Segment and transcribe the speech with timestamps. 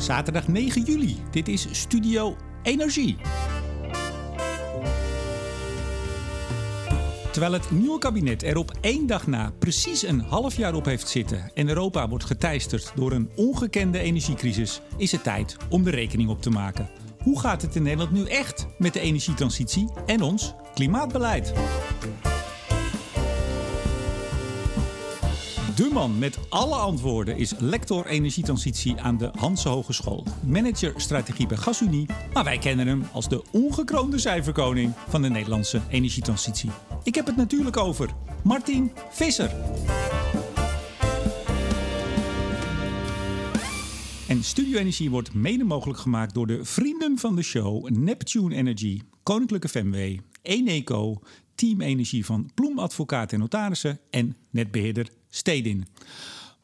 [0.00, 1.16] Zaterdag 9 juli.
[1.30, 3.16] Dit is Studio Energie.
[7.32, 11.08] Terwijl het nieuwe kabinet er op één dag na precies een half jaar op heeft
[11.08, 16.28] zitten en Europa wordt geteisterd door een ongekende energiecrisis, is het tijd om de rekening
[16.28, 16.88] op te maken.
[17.22, 21.52] Hoe gaat het in Nederland nu echt met de energietransitie en ons klimaatbeleid?
[25.80, 30.26] De man met alle antwoorden is lector energietransitie aan de Hanse Hogeschool.
[30.46, 35.80] Manager strategie bij GasUnie, maar wij kennen hem als de ongekroonde cijferkoning van de Nederlandse
[35.88, 36.70] energietransitie.
[37.02, 38.10] Ik heb het natuurlijk over
[38.44, 39.50] Martin Visser.
[44.28, 49.00] En Studio Energie wordt mede mogelijk gemaakt door de vrienden van de show Neptune Energy,
[49.22, 51.20] Koninklijke FMW, Eneco,
[51.54, 55.86] Team Energie van Ploem Advocaat en Notarissen en netbeheerder Stedin.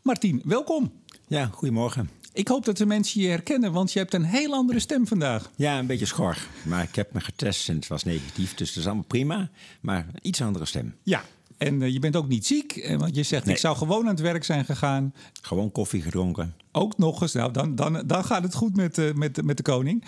[0.02, 0.92] Martin, welkom.
[1.26, 2.10] Ja, goedemorgen.
[2.32, 5.50] Ik hoop dat de mensen je herkennen, want je hebt een heel andere stem vandaag.
[5.56, 6.36] Ja, een beetje schor.
[6.64, 9.50] Maar ik heb me getest en het was negatief, dus dat is allemaal prima.
[9.80, 10.94] Maar een iets andere stem.
[11.02, 11.24] Ja,
[11.58, 13.54] en uh, je bent ook niet ziek, eh, want je zegt nee.
[13.54, 15.14] ik zou gewoon aan het werk zijn gegaan.
[15.42, 16.54] Gewoon koffie gedronken.
[16.72, 19.62] Ook nog eens, nou dan, dan, dan gaat het goed met, uh, met, met de
[19.62, 20.04] koning.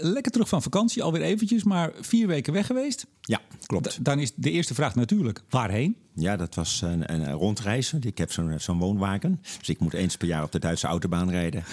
[0.00, 3.06] lekker terug van vakantie, alweer eventjes, maar vier weken weg geweest.
[3.20, 3.90] Ja, klopt.
[3.90, 5.96] D dan is de eerste vraag natuurlijk, waarheen?
[6.14, 7.92] Ja, dat was een, een rondreis.
[7.92, 9.40] Ik heb zo'n zo'n woonwagen.
[9.58, 11.64] Dus ik moet eens per jaar op de Duitse autobaan rijden.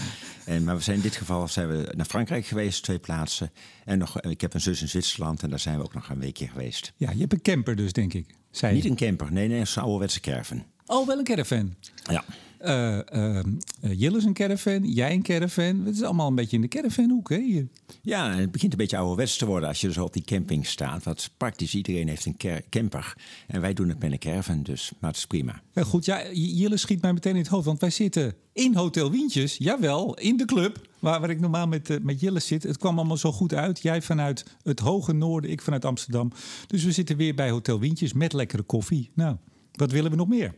[0.46, 3.52] En, maar we zijn in dit geval zijn we naar Frankrijk geweest, twee plaatsen.
[3.86, 6.20] En nog, ik heb een zus in Zwitserland en daar zijn we ook nog een
[6.20, 6.94] weekje geweest.
[6.98, 8.39] Ja, je hebt een camper dus, denk ik.
[8.52, 10.64] Zei Niet een camper, nee, nee, een ouderwetse caravan.
[10.86, 11.76] Oh, wel een caravan?
[12.12, 12.24] Ja.
[12.62, 13.40] Uh, uh,
[13.82, 15.86] Jill is een caravan, jij een caravan.
[15.86, 17.42] Het is allemaal een beetje in de caravanhoek, hè?
[17.42, 17.68] Hier.
[18.02, 21.04] Ja, het begint een beetje ouderwets te worden als je zo op die camping staat.
[21.04, 22.38] Want praktisch iedereen heeft een
[22.70, 23.16] camper.
[23.48, 25.62] En wij doen het met een caravan, dus maar het is prima.
[25.74, 27.66] Ja, goed, ja, Jille schiet mij meteen in het hoofd.
[27.66, 30.88] Want wij zitten in Hotel Wientjes, jawel, in de club.
[31.00, 32.64] Waar, waar ik normaal met, uh, met Jille zit.
[32.64, 33.82] Het kwam allemaal zo goed uit.
[33.82, 36.32] Jij vanuit het hoge noorden, ik vanuit Amsterdam.
[36.68, 39.10] Dus we zitten weer bij Hotel Wientjes met lekkere koffie.
[39.14, 39.36] Nou,
[39.72, 40.54] wat willen we nog meer?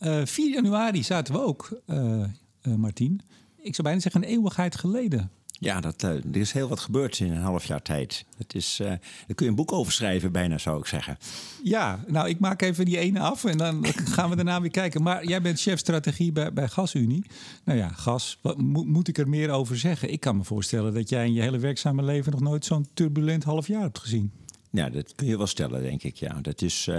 [0.00, 2.24] Uh, 4 januari zaten we ook, uh,
[2.62, 3.20] uh, Martien.
[3.56, 5.30] Ik zou bijna zeggen een eeuwigheid geleden.
[5.46, 8.24] Ja, dat, er is heel wat gebeurd in een half jaar tijd.
[8.36, 8.98] Het is, daar
[9.34, 11.18] kun je een boek over schrijven, bijna zou ik zeggen.
[11.62, 15.02] Ja, nou, ik maak even die ene af en dan gaan we daarna weer kijken.
[15.02, 17.24] Maar jij bent chef strategie bij, bij GasUnie.
[17.64, 20.12] Nou ja, gas, wat mo moet ik er meer over zeggen?
[20.12, 23.44] Ik kan me voorstellen dat jij in je hele werkzame leven nog nooit zo'n turbulent
[23.44, 24.32] half jaar hebt gezien.
[24.70, 26.16] Ja, dat kun je wel stellen, denk ik.
[26.16, 26.90] Ja, dat is,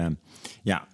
[0.64, 0.88] ja,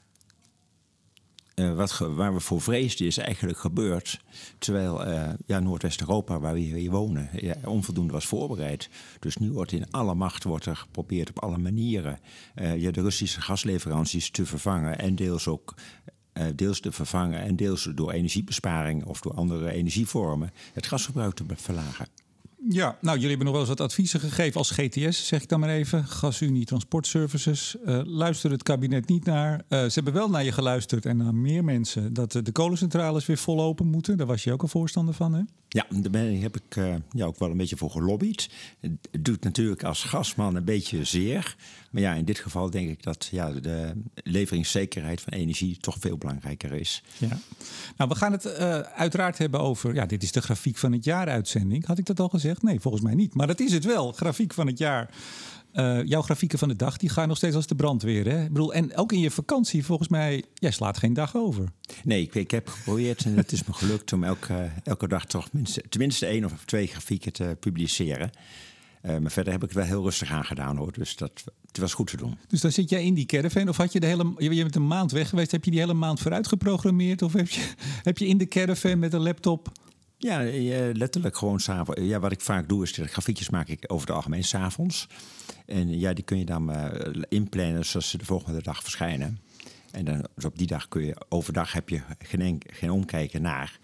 [1.60, 4.20] uh, wat, waar we voor vreesden is eigenlijk gebeurd.
[4.58, 8.90] Terwijl uh, ja, Noordwest-Europa, waar we hier wonen, ja, onvoldoende was voorbereid.
[9.20, 12.20] Dus nu wordt in alle macht wordt er geprobeerd op alle manieren
[12.56, 15.00] uh, ja, de Russische gasleveranties te vervangen.
[15.00, 15.74] En deels ook
[16.56, 22.08] deels te vervangen en deels door energiebesparing of door andere energievormen het gasgebruik te verlagen.
[22.70, 25.60] Ja, nou, jullie hebben nog wel eens wat adviezen gegeven als GTS, zeg ik dan
[25.60, 26.06] maar even.
[26.06, 27.76] GasUnie Transport Services.
[27.86, 29.54] Uh, luister het kabinet niet naar.
[29.54, 33.38] Uh, ze hebben wel naar je geluisterd en naar meer mensen dat de kolencentrales weer
[33.38, 34.18] vol open moeten.
[34.18, 35.42] Daar was je ook een voorstander van, hè?
[35.78, 38.50] Ja, daar heb ik uh, ja, ook wel een beetje voor gelobbyd.
[38.80, 41.56] Het doet natuurlijk als gasman een beetje zeer.
[41.92, 46.18] Maar ja, in dit geval denk ik dat ja, de leveringszekerheid van energie toch veel
[46.18, 47.04] belangrijker is.
[47.18, 47.40] Ja.
[47.98, 48.48] Nou, we gaan het
[48.86, 49.94] uiteraard hebben over.
[49.94, 51.86] Ja, dit is de grafiek van het jaar uitzending.
[51.86, 52.62] Had ik dat al gezegd?
[52.62, 53.34] Nee, volgens mij niet.
[53.34, 54.12] Maar dat is het wel.
[54.12, 55.10] Grafiek van het jaar.
[55.80, 58.28] Uh, jouw grafieken van de dag, die gaan nog steeds als de brandweer.
[58.28, 58.44] Hè?
[58.44, 61.72] Ik bedoel, en ook in je vakantie, volgens mij, jij slaat geen dag over.
[62.04, 65.52] Nee, ik, ik heb geprobeerd en het is me gelukt om elke, elke dag toch
[65.52, 68.30] minstens, tenminste één of twee grafieken te publiceren.
[69.02, 70.92] Uh, maar verder heb ik het wel heel rustig aan gedaan hoor.
[70.92, 72.38] Dus dat het was goed te doen.
[72.48, 73.70] Dus dan zit jij in die caravan?
[73.70, 74.34] Of had je de hele.
[74.38, 75.52] Je bent een maand weg geweest.
[75.52, 77.22] Heb je die hele maand vooruit geprogrammeerd?
[77.22, 77.74] Of heb je,
[78.04, 79.72] heb je in de caravan met een laptop
[80.18, 80.42] ja,
[80.94, 82.02] letterlijk gewoon s'avonds.
[82.02, 85.08] Ja, wat ik vaak doe is de grafiekjes maak ik over het algemeen s'avonds.
[85.66, 86.72] En ja, die kun je dan
[87.30, 89.40] inplannen zoals ze de volgende dag verschijnen.
[89.92, 93.80] En dan dus op die dag kun je, overdag heb je geen, geen omkijken naar.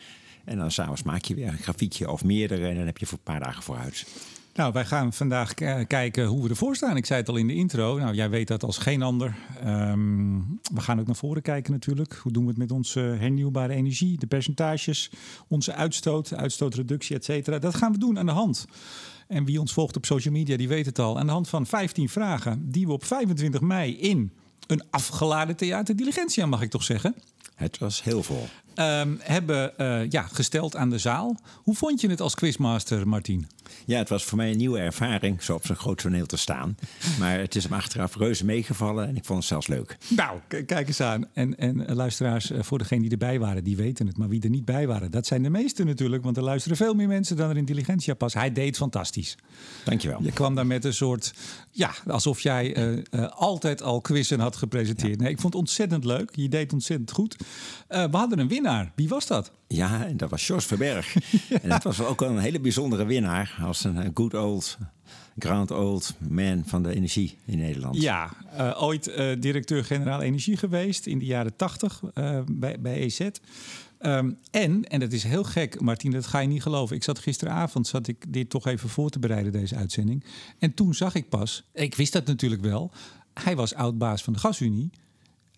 [0.45, 3.17] En dan s'avonds maak je weer een grafiekje of meerdere en dan heb je voor
[3.17, 4.05] een paar dagen vooruit.
[4.53, 5.53] Nou, wij gaan vandaag
[5.87, 6.97] kijken hoe we ervoor staan.
[6.97, 7.97] Ik zei het al in de intro.
[7.97, 9.35] Nou, jij weet dat als geen ander.
[9.65, 12.13] Um, we gaan ook naar voren kijken natuurlijk.
[12.13, 15.11] Hoe doen we het met onze hernieuwbare energie, de percentages,
[15.47, 17.59] onze uitstoot, uitstootreductie, et cetera.
[17.59, 18.65] Dat gaan we doen aan de hand.
[19.27, 21.19] En wie ons volgt op social media, die weet het al.
[21.19, 24.31] Aan de hand van 15 vragen die we op 25 mei in
[24.67, 27.15] een afgeladen theater diligentia, mag ik toch zeggen?
[27.55, 28.45] Het was heel vol.
[28.75, 31.35] ehm, hebben uh, ja, gesteld aan de zaal.
[31.55, 33.47] Hoe vond je het als quizmaster, Martien?
[33.85, 36.75] Ja, het was voor mij een nieuwe ervaring, zo op zo'n groot toneel te staan.
[37.19, 39.97] Maar het is hem achteraf reuze meegevallen en ik vond het zelfs leuk.
[40.07, 41.25] Nou, kijk eens aan.
[41.33, 44.17] En, en eh, luisteraars, eh, voor degenen die erbij waren, die weten het.
[44.17, 46.23] Maar wie er niet bij waren, dat zijn de meesten natuurlijk.
[46.23, 48.33] Want er luisteren veel meer mensen dan er intelligentia pas.
[48.33, 49.37] Hij deed fantastisch.
[49.83, 50.23] Dankjewel.
[50.23, 51.33] Je kwam daar met een soort,
[51.71, 55.19] ja, alsof jij uh, altijd al quizzen had gepresenteerd.
[55.19, 56.35] Nee, ik vond het ontzettend leuk.
[56.35, 57.35] Je deed ontzettend goed.
[57.87, 58.62] We hadden een winnaar.
[58.95, 59.51] Wie was dat?
[59.67, 61.15] Ja, dat was Jos Verberg.
[61.61, 63.57] En dat was ook wel een hele bijzondere winnaar.
[63.61, 64.77] Als een good old,
[65.37, 68.01] grand old man van de energie in Nederland.
[68.01, 73.19] Ja, uh, ooit uh, directeur-generaal energie geweest in de jaren tachtig uh, bij, bij EZ.
[73.19, 76.95] Um, en, en dat is heel gek, Martin, dat ga je niet geloven.
[76.95, 80.23] Ik zat gisteravond, zat ik dit toch even voor te bereiden, deze uitzending.
[80.59, 82.91] En toen zag ik pas, ik wist dat natuurlijk wel,
[83.33, 84.89] hij was oud-baas van de Gasunie.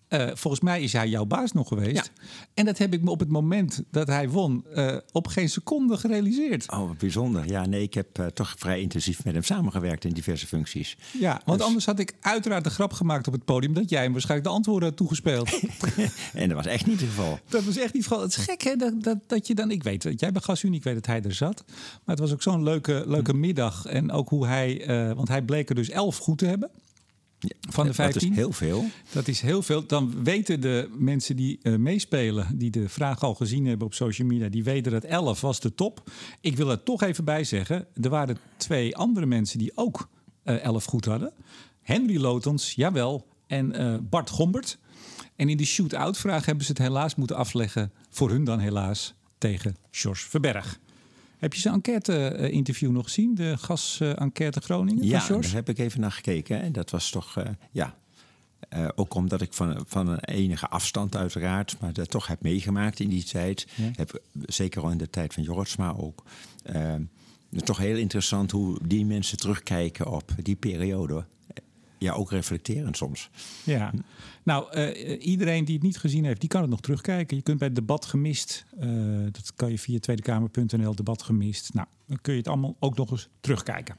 [0.08, 2.12] Uh, volgens mij is hij jouw baas nog geweest.
[2.14, 2.22] Ja.
[2.54, 5.96] En dat heb ik me op het moment dat hij won uh, op geen seconde
[5.96, 6.72] gerealiseerd.
[6.72, 7.48] Oh, bijzonder.
[7.48, 10.96] Ja, nee, ik heb uh, toch vrij intensief met hem samengewerkt in diverse functies.
[11.18, 11.66] Ja, want dus...
[11.66, 14.54] anders had ik uiteraard de grap gemaakt op het podium dat jij hem waarschijnlijk de
[14.54, 15.60] antwoorden had toegespeeld.
[16.32, 17.38] en dat was echt niet het geval.
[17.48, 18.20] Dat was echt niet het geval.
[18.20, 19.70] Het is gek, hè, dat, dat, dat je dan.
[19.70, 21.64] Ik weet dat jij bij Gasunie, ik weet dat hij er zat.
[21.66, 23.86] Maar het was ook zo'n leuke, leuke middag.
[23.86, 24.82] En ook hoe hij,
[25.16, 26.70] want hij bleek er dus elf goed te hebben.
[27.60, 28.20] Van de 15.
[28.20, 28.84] Dat is heel veel.
[29.12, 29.86] Dat is heel veel.
[29.86, 34.28] Dan weten de mensen die uh, meespelen, die de vraag al gezien hebben op social
[34.28, 36.10] media, die weten dat 11 was de top.
[36.40, 40.08] Ik wil er toch even bij zeggen: er waren twee andere mensen die ook
[40.44, 41.32] uh, 11 goed hadden.
[41.82, 44.78] Henry Lotons, jawel, en uh, Bart Gombert.
[45.36, 49.14] En in de shoot-out vraag hebben ze het helaas moeten afleggen, voor hun dan helaas,
[49.38, 50.78] tegen George Verberg.
[51.46, 53.34] Heb je zijn enquête-interview nog gezien?
[53.34, 55.04] De gas-enquête Groningen?
[55.06, 56.62] Ja, daar heb ik even naar gekeken.
[56.62, 57.96] En dat was toch, uh, ja.
[58.76, 63.00] Uh, ook omdat ik van, van een enige afstand uiteraard, maar dat toch heb meegemaakt
[63.00, 63.66] in die tijd.
[63.74, 63.90] Ja.
[63.92, 66.22] Heb, zeker al in de tijd van Jortsma ook.
[66.74, 66.94] Uh,
[67.64, 71.24] toch heel interessant hoe die mensen terugkijken op die periode
[71.98, 73.30] ja, ook reflecterend soms.
[73.64, 73.92] Ja,
[74.42, 77.36] nou, uh, iedereen die het niet gezien heeft, die kan het nog terugkijken.
[77.36, 81.74] Je kunt bij het debat gemist, uh, dat kan je via tweedekamer.nl, debat gemist.
[81.74, 83.96] Nou, dan kun je het allemaal ook nog eens terugkijken.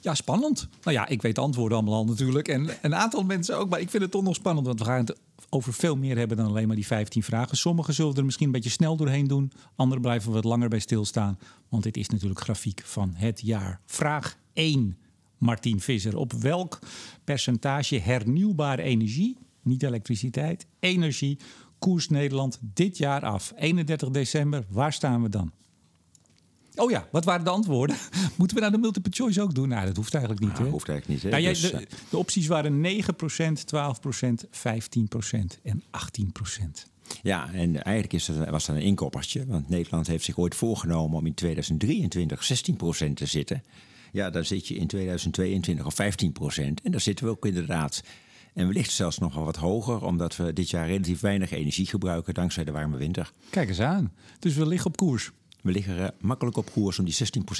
[0.00, 0.68] Ja, spannend.
[0.82, 2.48] Nou ja, ik weet de antwoorden allemaal al natuurlijk.
[2.48, 4.66] En een aantal mensen ook, maar ik vind het toch nog spannend.
[4.66, 7.56] Want we gaan het over veel meer hebben dan alleen maar die 15 vragen.
[7.56, 9.52] Sommige zullen er misschien een beetje snel doorheen doen.
[9.76, 11.38] Andere blijven wat langer bij stilstaan.
[11.68, 13.80] Want dit is natuurlijk grafiek van het jaar.
[13.86, 14.98] Vraag 1.
[15.38, 16.16] Martin Visser.
[16.16, 16.78] Op welk
[17.24, 21.38] percentage hernieuwbare energie, niet elektriciteit, energie,
[21.78, 23.52] koers Nederland dit jaar af?
[23.56, 25.52] 31 december, waar staan we dan?
[26.78, 27.96] Oh ja, wat waren de antwoorden?
[28.36, 29.68] Moeten we nou de multiple choice ook doen?
[29.68, 30.52] Nou, dat hoeft eigenlijk niet.
[30.52, 30.70] Nou, hè?
[30.70, 31.32] hoeft eigenlijk niet.
[31.32, 36.88] Nou, jij, de, de, opties waren 9%, 12%, 15% en 18%.
[37.22, 39.46] Ja, en eigenlijk is was dat een inkoppertje.
[39.46, 42.62] Want Nederland heeft zich ooit voorgenomen om in 2023
[43.10, 43.62] 16% te zitten.
[44.12, 46.80] Ja, dan zit je in 2022 op 15 procent.
[46.82, 48.02] En daar zitten we ook inderdaad.
[48.54, 52.34] En wellicht zelfs nog wel wat hoger, omdat we dit jaar relatief weinig energie gebruiken
[52.34, 53.32] dankzij de warme winter.
[53.50, 54.12] Kijk eens aan.
[54.38, 55.30] Dus we liggen op koers.
[55.62, 57.14] We liggen uh, makkelijk op koers om die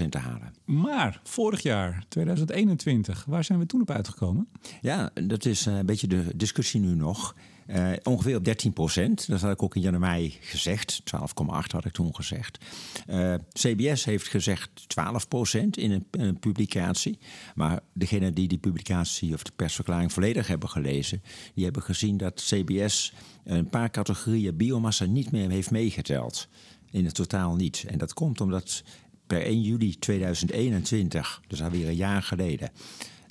[0.05, 0.55] 16% te halen.
[0.65, 4.49] Maar vorig jaar, 2021, waar zijn we toen op uitgekomen?
[4.81, 7.35] Ja, dat is uh, een beetje de discussie nu nog.
[7.70, 9.29] Uh, ongeveer op 13 procent.
[9.29, 11.00] Dat had ik ook in januari gezegd.
[11.00, 11.06] 12,8
[11.47, 12.65] had ik toen gezegd.
[13.09, 17.19] Uh, CBS heeft gezegd 12 procent in een, een, publicatie.
[17.55, 21.23] Maar degene die die publicatie of de persverklaring volledig hebben gelezen...
[21.55, 23.12] die hebben gezien dat CBS
[23.44, 26.49] een paar categorieën biomassa niet meer heeft meegeteld.
[26.91, 27.85] In het totaal niet.
[27.88, 28.82] En dat komt omdat
[29.26, 32.71] per 1 juli 2021, dus alweer een jaar geleden...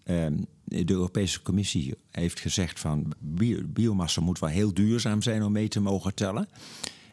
[0.09, 5.51] Um, de Europese Commissie heeft gezegd van bio, biomassa moet wel heel duurzaam zijn om
[5.51, 6.47] mee te mogen tellen.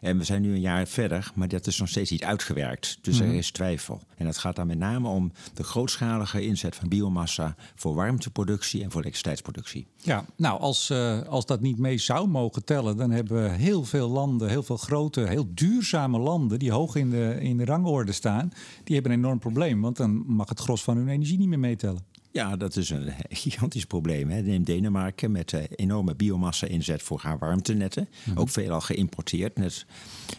[0.01, 2.97] En we zijn nu een jaar verder, maar dat is nog steeds niet uitgewerkt.
[3.01, 3.27] Dus mm.
[3.27, 4.01] er is twijfel.
[4.17, 8.91] En dat gaat dan met name om de grootschalige inzet van biomassa voor warmteproductie en
[8.91, 9.87] voor elektriciteitsproductie.
[9.97, 13.83] Ja, nou, als, uh, als dat niet mee zou mogen tellen, dan hebben we heel
[13.83, 18.11] veel landen, heel veel grote, heel duurzame landen die hoog in de, in de rangorde
[18.11, 18.51] staan.
[18.83, 21.59] Die hebben een enorm probleem, want dan mag het gros van hun energie niet meer
[21.59, 22.13] meetellen.
[22.35, 24.29] Ja, dat is een gigantisch probleem.
[24.29, 24.41] Hè.
[24.41, 28.07] Neem Denemarken met uh, enorme biomassa-inzet voor haar warmtenetten.
[28.09, 28.41] Mm-hmm.
[28.41, 29.57] Ook veelal geïmporteerd.
[29.57, 29.85] Net.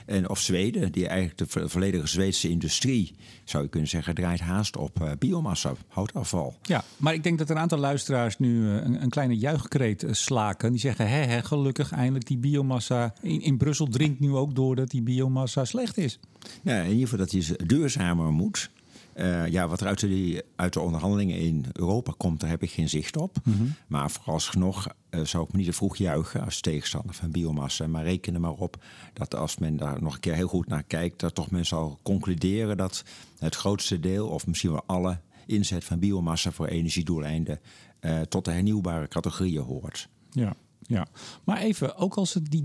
[0.07, 4.77] En, of Zweden, die eigenlijk de volledige Zweedse industrie, zou je kunnen zeggen, draait haast
[4.77, 6.55] op uh, biomassa, houtafval.
[6.63, 10.71] Ja, maar ik denk dat een aantal luisteraars nu uh, een, een, kleine juichkreet slaken.
[10.71, 13.15] Die zeggen, hè, hè, gelukkig eindelijk die biomassa.
[13.23, 16.19] In, in Brussel dringt nu ook door dat die biomassa slecht is.
[16.63, 18.71] Ja, in ieder geval dat die duurzamer moet.
[19.19, 22.71] Uh, ja, wat er uit de, uit de onderhandelingen in Europa komt, daar heb ik
[22.71, 23.37] geen zicht op.
[23.45, 23.65] Mhm.
[23.87, 27.87] Maar vooralsnog uh, zou ik me niet te vroeg juichen als tegenstander van biomassa.
[27.87, 30.83] Maar reken er maar op dat als men daar nog een keer heel goed naar
[30.83, 33.05] kijkt, dat toch men zal concluderen dat
[33.39, 37.61] het grootste deel, of misschien wel alle inzet van biomassa voor energiedoeleinden
[38.01, 40.09] uh, tot de hernieuwbare categorieën hoort.
[40.31, 41.07] Ja, ja,
[41.45, 42.65] maar even, ook als het die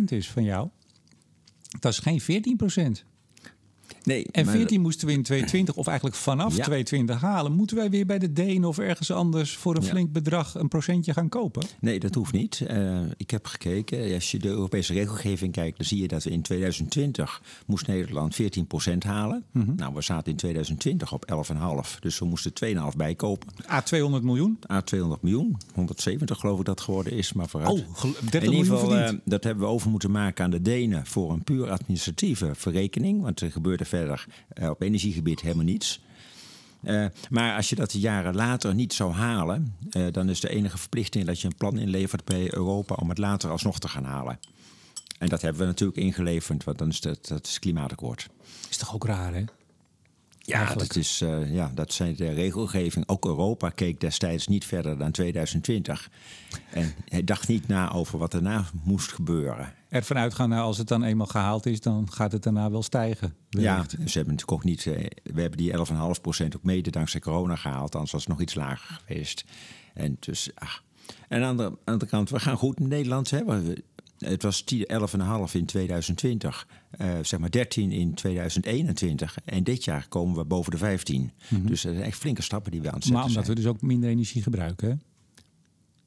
[0.00, 0.68] 13% is van jou,
[1.80, 2.20] dat is geen
[3.00, 3.04] 14%.
[4.04, 6.62] Nee, En maar- 14 moesten we in 2020, of eigenlijk vanaf Ja.
[6.64, 7.52] 2020 halen.
[7.52, 9.88] Moeten wij weer bij de Denen of ergens anders voor een Ja.
[9.88, 11.62] flink bedrag een procentje gaan kopen?
[11.80, 12.60] Nee, dat hoeft niet.
[12.60, 14.14] Eh, ik heb gekeken.
[14.14, 18.34] Als je de Europese regelgeving kijkt, dan zie je dat we in 2020 moest Nederland
[18.34, 19.44] 14% halen.
[19.76, 21.98] Nou, we zaten in 2020 op 11,5.
[22.00, 23.48] Dus we moesten 2,5 bijkopen.
[23.70, 24.58] A 200 miljoen.
[24.70, 27.70] A 200 miljoen, 170 geloof ik dat geworden is, maar vooruit.
[27.72, 30.62] Oh, gel- 30 in ieder geval, eh, dat hebben we over moeten maken aan de
[30.62, 33.22] Denen voor een puur administratieve verrekening.
[33.22, 36.00] Want er gebeurde verder eh, op energiegebied helemaal niets.
[36.82, 40.78] Eh, maar als je dat jaren later niet zou halen, eh, dan is de enige
[40.78, 44.38] verplichting dat je een plan inlevert bij Europa om het later alsnog te gaan halen.
[45.18, 48.28] En dat hebben we natuurlijk ingeleverd, want dan is dat, dat is het klimaatakkoord.
[48.70, 49.44] Is toch ook raar, hè?
[50.38, 50.88] Ja, Eigenlijk.
[50.88, 53.08] dat, is, ja, dat zijn de regelgeving.
[53.08, 56.10] Ook Europa keek destijds niet verder dan 2020.
[56.70, 59.74] En hij dacht niet na over wat erna moest gebeuren.
[59.92, 63.34] Ervan uitgaan, nou, als het dan eenmaal gehaald is, dan gaat het daarna wel stijgen.
[63.48, 64.86] Ja, ze hebben natuurlijk ook niet.
[64.86, 67.94] eh, we hebben die 11,5% ook mede dankzij corona gehaald.
[67.94, 69.44] Anders was het nog iets lager geweest.
[69.94, 70.82] En dus, ach.
[71.28, 73.30] En aan de aan de andere kant, we gaan goed in Nederland.
[73.30, 73.40] Hè.
[74.18, 74.86] Het was 10
[75.48, 79.36] 11,5 in 2020, eh, zeg maar 13 in 2021.
[79.44, 81.32] En dit jaar komen we boven de 15.
[81.48, 83.56] Dus dat zijn echt flinke stappen die we aan het zetten Maar omdat zijn.
[83.56, 84.94] we dus ook minder energie gebruiken, hè?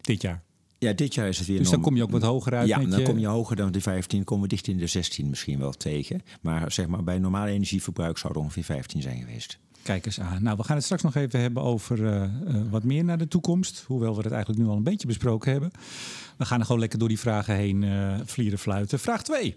[0.01, 0.43] Dit jaar.
[0.79, 2.77] Ja, dit jaar is het weer Dus dan kom je ook wat hoger uit Ja,
[2.79, 5.59] dan je- kom je hoger dan de 15, komen we dicht in de 16 misschien
[5.59, 6.21] wel tegen.
[6.41, 9.57] Maar zeg maar bij normaal energieverbruik zou het ongeveer 15 zijn geweest.
[9.83, 10.43] Kijk eens aan.
[10.43, 12.29] Nou, we gaan het straks nog even hebben over eh, eh,
[12.69, 13.83] wat meer naar de toekomst.
[13.87, 15.71] Hoewel we het eigenlijk nu al een beetje besproken hebben.
[16.37, 18.99] We gaan er gewoon lekker door die vragen heen eh vlieren fluiten.
[18.99, 19.53] Vraag 2.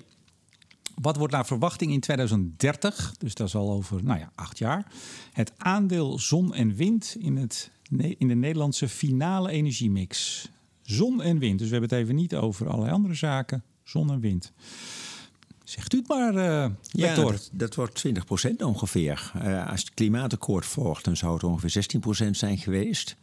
[0.94, 4.86] Wat wordt naar verwachting in 2030, dus dat is al over nou ja, acht jaar,
[5.32, 7.70] het aandeel zon en wind in, het,
[8.18, 10.48] in de Nederlandse finale energiemix?
[10.88, 13.62] Zon en wind, dus we hebben het even niet over allerlei andere zaken.
[13.84, 14.52] Zon en wind.
[15.68, 18.10] Zegt u het maar, eh Ja, dat, dat wordt 20%
[18.58, 19.32] ongeveer.
[19.34, 23.16] Eh, als het klimaatakkoord volgt, dan zou het ongeveer 16% zijn geweest.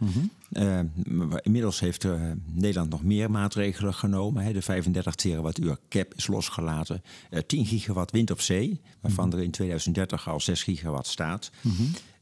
[0.52, 4.44] Eh, maar inmiddels heeft eh, Nederland nog meer maatregelen genomen.
[4.44, 4.54] Hè.
[4.54, 7.04] De 35 terawattuur cap is losgelaten.
[7.30, 11.52] Eh 10 gigawatt wind op zee, waarvan er in 2030 al 6 gigawatt staat.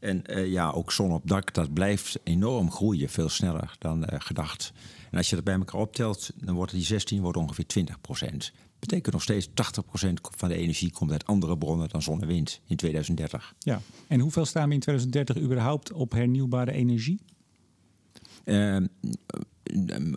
[0.04, 4.20] En eh, ja, ook zon op dak, dat blijft enorm groeien, veel sneller dan eh,
[4.20, 4.74] gedacht.
[5.12, 8.02] En als je dat bij elkaar optelt, dan wordt die 16 wordt ongeveer 20
[8.84, 9.52] Betekent nog steeds 80%
[10.38, 13.54] van de energie komt uit andere bronnen dan zon en wind in 2030.
[13.60, 13.82] Ja.
[14.08, 17.20] En hoeveel staan we in 2030 überhaupt op hernieuwbare energie?
[18.44, 18.86] Eh, eh,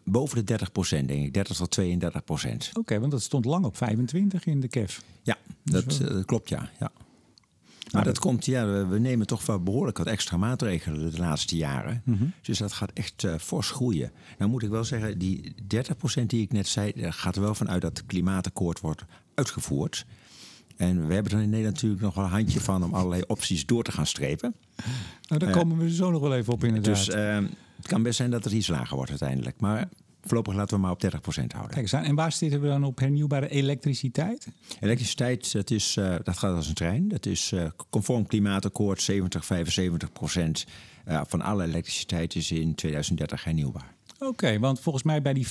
[0.04, 4.46] boven de 30% denk ik, 30 tot 32% Oké, want dat stond lang op 25
[4.46, 5.02] in de KEF.
[5.22, 6.70] Ja, dat eh, klopt ja.
[6.78, 6.92] ja.
[7.92, 11.56] Maar dat komt, ja, we, we nemen toch wel behoorlijk wat extra maatregelen de laatste
[11.56, 12.02] jaren.
[12.42, 14.12] Dus dat gaat echt eh, fors groeien.
[14.38, 15.54] Nou moet ik wel zeggen, die
[16.20, 20.06] 30% die ik net zei, daar gaat er wel vanuit dat het klimaatakkoord wordt uitgevoerd.
[20.76, 23.66] En we hebben er in Nederland natuurlijk nog wel een handje van om allerlei opties
[23.66, 24.54] door te gaan strepen.
[25.28, 25.54] Nou, daar Ja.
[25.56, 26.94] komen we zo nog wel even op inderdaad.
[26.94, 27.36] Dus eh,
[27.76, 29.60] het kan best zijn dat het iets lager wordt uiteindelijk.
[29.60, 29.88] Maar
[30.26, 31.50] voorlopig laten we maar op 30% houden.
[31.50, 32.04] Kijk eens aan.
[32.04, 34.48] En waar zitten we dan op hernieuwbare elektriciteit?
[34.80, 37.08] Elektriciteit, dat, is, eh, dat gaat als een trein.
[37.08, 40.66] Dat is eh, conform klimaatakkoord 70, 75 procent
[41.04, 43.94] eh, van alle elektriciteit is in 2030 hernieuwbaar.
[44.18, 45.50] Oké, want volgens mij bij die 25%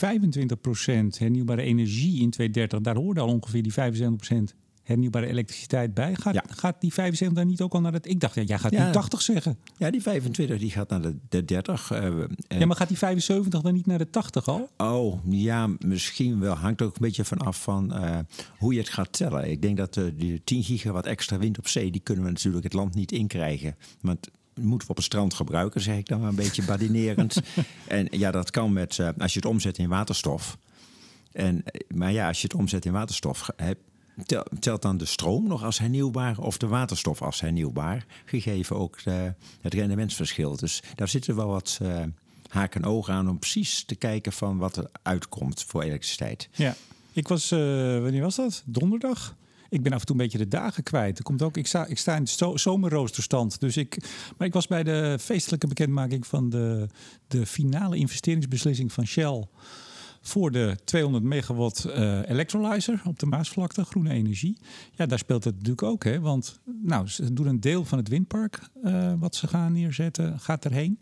[1.18, 6.16] hernieuwbare energie in 2030, daar hoorde al ongeveer die 75% hernieuwbare elektriciteit bij.
[6.16, 6.44] Gaat, Ja.
[6.48, 8.08] gaat die 75 dan niet ook al naar het...
[8.08, 8.86] Ik dacht, ja, jij gaat Ja.
[8.86, 9.58] nu 80 zeggen.
[9.78, 11.92] Ja, die 25 die gaat naar de, de 30.
[11.92, 12.14] eh,
[12.48, 14.70] Ja, maar gaat die 75 dan niet naar de 80 al?
[14.78, 16.54] Oh, ja, misschien wel.
[16.56, 18.18] Hangt ook een beetje vanaf van eh,
[18.58, 19.50] hoe je het gaat tellen.
[19.52, 21.92] Ik denk dat eh, die 10 gigawatt extra wind op zee...
[21.92, 23.76] die kunnen we natuurlijk het land niet inkrijgen.
[24.02, 24.28] Want
[24.62, 27.42] moeten we op het strand gebruiken, zeg ik dan maar een beetje badinerend.
[27.88, 30.58] en ja, dat kan met, als je het omzet in waterstof.
[31.32, 31.64] En,
[31.96, 33.50] maar ja, als je het omzet in waterstof...
[33.56, 33.84] Heb, tel-
[34.60, 38.06] telt dan de stroom nog als hernieuwbaar of de waterstof als hernieuwbaar?
[38.26, 39.00] Gegeven ook
[39.62, 40.56] het rendementsverschil.
[40.56, 42.04] Dus daar zitten wel wat eh,
[42.48, 46.50] haken en ogen aan om precies te kijken van wat er uitkomt voor elektriciteit.
[46.52, 46.76] Ja.
[47.12, 47.60] Ik was, eh,
[48.02, 48.64] wanneer was dat?
[48.66, 49.36] Donderdag?
[49.70, 51.18] Ik ben af en toe een beetje de dagen kwijt.
[51.18, 53.60] Er komt ook, ik, sta, ik sta in de zomerroosterstand.
[53.60, 53.98] Dus ik,
[54.38, 56.88] maar ik was bij de feestelijke bekendmaking van de,
[57.28, 59.48] de finale investeringsbeslissing van Shell.
[60.28, 64.58] Voor de 200 megawatt uh, electrolyzer op de Maasvlakte, groene energie.
[64.92, 66.20] Ja, daar speelt het natuurlijk ook, hè?
[66.20, 70.66] Want nou, ze doen een deel van het windpark uh, wat ze gaan neerzetten, gaat
[70.66, 71.00] erheen.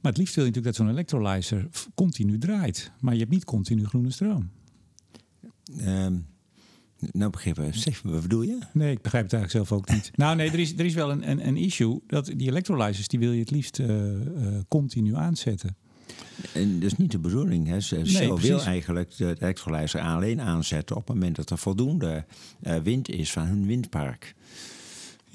[0.00, 2.90] Maar het liefst wil je natuurlijk dat zo'n electrolyzer continu draait.
[3.00, 4.50] Maar je hebt niet continu groene stroom.
[5.80, 6.26] Um,
[7.12, 7.74] nou begrijp ik.
[7.74, 8.58] Zeg, wat bedoel je?
[8.72, 10.10] Nee, ik begrijp het eigenlijk zelf ook niet.
[10.16, 12.00] nou nee, er is, er is wel een, een, een issue.
[12.06, 14.20] Dat die electrolyzers, die wil je het liefst uh, uh,
[14.68, 15.76] continu aanzetten.
[16.52, 17.66] En dat is niet de bedoeling.
[17.66, 17.80] Hè.
[17.80, 22.24] Shell nee, wil eigenlijk de electrolyzer alleen aanzetten op het moment dat er voldoende
[22.62, 24.34] uh, wind is van hun windpark.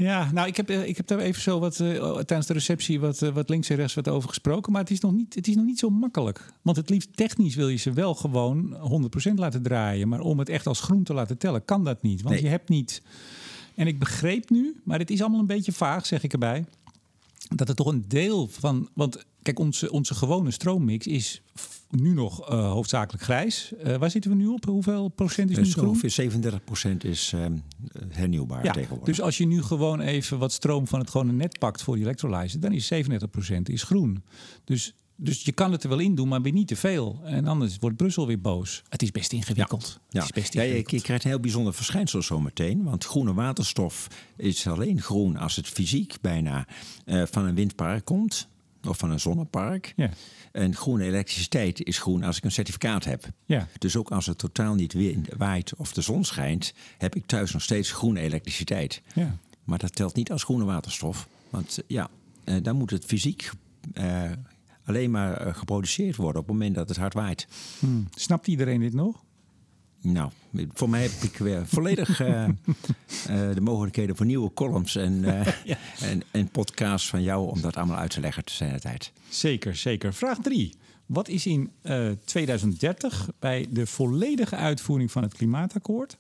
[0.02, 3.22] Ja, nou, ik heb, ik heb daar even zo wat uh, tijdens de receptie wat,
[3.22, 4.72] uh, wat links en rechts wat over gesproken.
[4.72, 6.54] Maar het is, nog niet, het is nog niet zo makkelijk.
[6.62, 8.78] Want het liefst technisch wil je ze wel gewoon
[9.30, 10.08] 100% laten draaien.
[10.08, 12.22] Maar om het echt als groen te laten tellen, kan dat niet.
[12.22, 12.44] Want nee.
[12.44, 13.02] je hebt niet.
[13.76, 16.66] En ik begreep nu, maar het is allemaal een beetje vaag, zeg ik erbij.
[17.56, 18.90] Dat er toch een deel van.
[18.94, 21.42] Want kijk, onze, onze gewone stroommix is
[21.90, 23.72] nu nog uh, hoofdzakelijk grijs.
[23.86, 24.66] Uh, waar zitten we nu op?
[24.66, 25.88] Hoeveel procent is nu dus groen?
[25.88, 27.46] Ongeveer 37 procent is uh,
[28.10, 29.08] hernieuwbaar ja, tegenwoordig.
[29.08, 32.04] Dus als je nu gewoon even wat stroom van het gewone net pakt voor die
[32.04, 34.24] elektrolyse, dan is 37 procent is groen.
[34.64, 37.20] Dus, dus je kan het er wel in doen, maar weer niet te veel.
[37.24, 38.84] En anders wordt Brussel weer boos.
[38.90, 40.00] Het is best ingewikkeld.
[40.10, 40.92] Ja, Het is best ja, ingewikkeld.
[40.92, 42.84] je, je krijgt een heel bijzonder verschijnsel zo meteen.
[42.84, 46.68] Want groene waterstof is alleen groen als het fysiek bijna
[47.06, 48.50] uh, van een windpark komt.
[48.88, 49.94] Of van een zonnepark.
[49.96, 50.10] Ja.
[50.52, 53.30] En groene elektriciteit is groen als ik een certificaat heb.
[53.46, 53.68] Ja.
[53.78, 57.52] Dus ook als het totaal niet wind, waait of de zon schijnt, heb ik thuis
[57.52, 59.02] nog steeds groene elektriciteit.
[59.14, 59.38] Ja.
[59.64, 61.28] Maar dat telt niet als groene waterstof.
[61.50, 62.10] Want ja,
[62.46, 63.50] uh, dan moet het fysiek
[63.94, 64.32] uh,
[64.86, 67.48] alleen maar geproduceerd worden op het moment dat het hard waait.
[67.80, 68.08] Hmm.
[68.14, 69.24] Snapt iedereen dit nog?
[70.02, 70.32] Nou,
[70.74, 72.54] voor mij heb ik weer volledig uh, uh,
[73.54, 75.78] de mogelijkheden voor nieuwe columns en, uh, ja.
[76.00, 79.12] en, en, podcasts van jou om dat allemaal uit te leggen te zijn de tijd.
[79.30, 80.14] Zeker, zeker.
[80.14, 80.74] Vraag 3.
[81.06, 81.72] Wat is in
[82.26, 86.18] 2030 bij de volledige uitvoering van het klimaatakkoord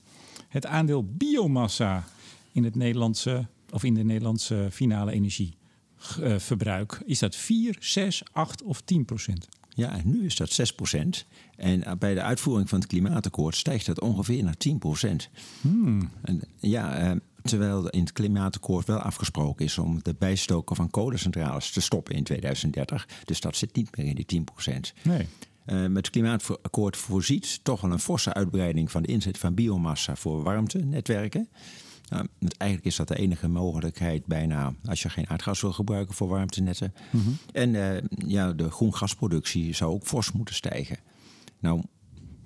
[0.49, 2.03] het aandeel biomassa
[2.51, 7.01] in het Nederlandse of in de Nederlandse finale energieverbruik?
[7.05, 9.47] Is dat 4, 6, 8 of 10 procent?
[9.75, 11.25] Ja, en nu is dat 6 procent.
[11.55, 15.29] En bij de uitvoering van het klimaatakkoord stijgt dat ongeveer naar 10 procent.
[15.61, 16.09] Hmm.
[16.21, 17.11] En ja, eh,
[17.43, 22.23] terwijl in het klimaatakkoord wel afgesproken is om de bijstoken van kolencentrales te stoppen in
[22.23, 23.07] 2030.
[23.25, 24.93] Dus dat zit niet meer in die 10 procent.
[25.03, 25.27] Nee.
[25.65, 30.15] Uh, met het klimaatakkoord voorziet toch wel een forse uitbreiding van de inzet van biomassa
[30.15, 31.49] voor warmtenetwerken.
[32.11, 32.27] Nou,
[32.57, 36.93] eigenlijk is dat de enige mogelijkheid bijna als je geen aardgas wil gebruiken voor warmtenetten.
[37.09, 37.29] Mhm.
[37.51, 37.97] En uh,
[38.27, 40.97] ja, de groen gasproductie zou ook fors moeten stijgen.
[41.59, 41.81] Nou,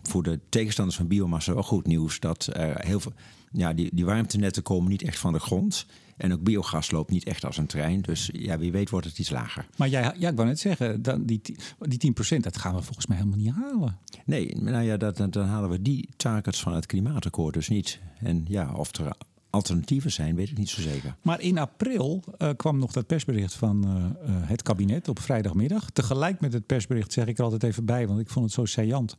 [0.03, 3.13] voor de tegenstanders van biomassa wel goed nieuws dat heel veel.
[3.51, 5.85] Ja, die, die warmtenetten komen niet echt van de grond.
[6.17, 8.01] En ook biogas loopt niet echt als een trein.
[8.01, 9.67] Dus ja, wie weet wordt het iets lager.
[9.77, 11.41] Maar jij, ja, ik wou net zeggen, dan die,
[11.79, 13.97] die 10% dat gaan we volgens mij helemaal niet halen.
[14.25, 17.99] Nee, nou ja, dat, dan, dan halen we die targets van het klimaatakkoord dus niet.
[18.19, 19.15] En ja, of er
[19.55, 21.15] alternatieven zijn, weet ik niet zo zeker.
[21.21, 25.89] Maar in april uh, kwam nog dat persbericht van uh, uh, het kabinet op vrijdagmiddag.
[25.89, 28.65] Tegelijk met het persbericht zeg ik er altijd even bij, want ik vond het zo
[28.65, 29.15] saillant.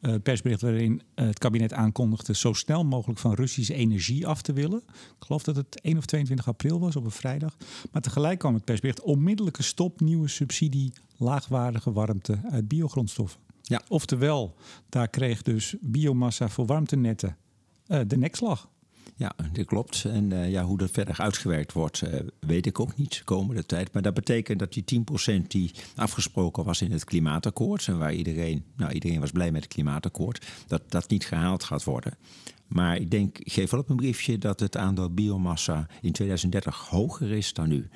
[0.00, 4.82] Het persbericht waarin het kabinet aankondigde zo snel mogelijk van Russische energie af te willen.
[5.18, 7.56] Ik geloof dat het 1 of 22 april was op een vrijdag.
[7.92, 13.40] Maar tegelijk kwam het persbericht onmiddellijke stop nieuwe subsidie laagwaardige warmte uit biogrondstoffen.
[13.62, 13.82] Ja.
[13.88, 14.54] Oftewel,
[14.88, 17.36] daar kreeg dus biomassa voor warmtenetten
[18.06, 18.68] de nekslag.
[19.16, 20.04] Ja, dat klopt.
[20.04, 23.66] En uh, ja, hoe dat verder uitgewerkt wordt, uh, weet ik ook niet de komende
[23.66, 23.92] tijd.
[23.92, 25.04] Maar dat betekent dat die
[25.40, 29.62] 10% die afgesproken was in het klimaatakkoord, en waar iedereen, nou iedereen was blij met
[29.62, 32.16] het klimaatakkoord, dat dat niet gehaald gaat worden.
[32.66, 36.88] Maar ik denk, ik geef wel op een briefje dat het aandeel biomassa in 2030
[36.88, 37.88] hoger is dan nu.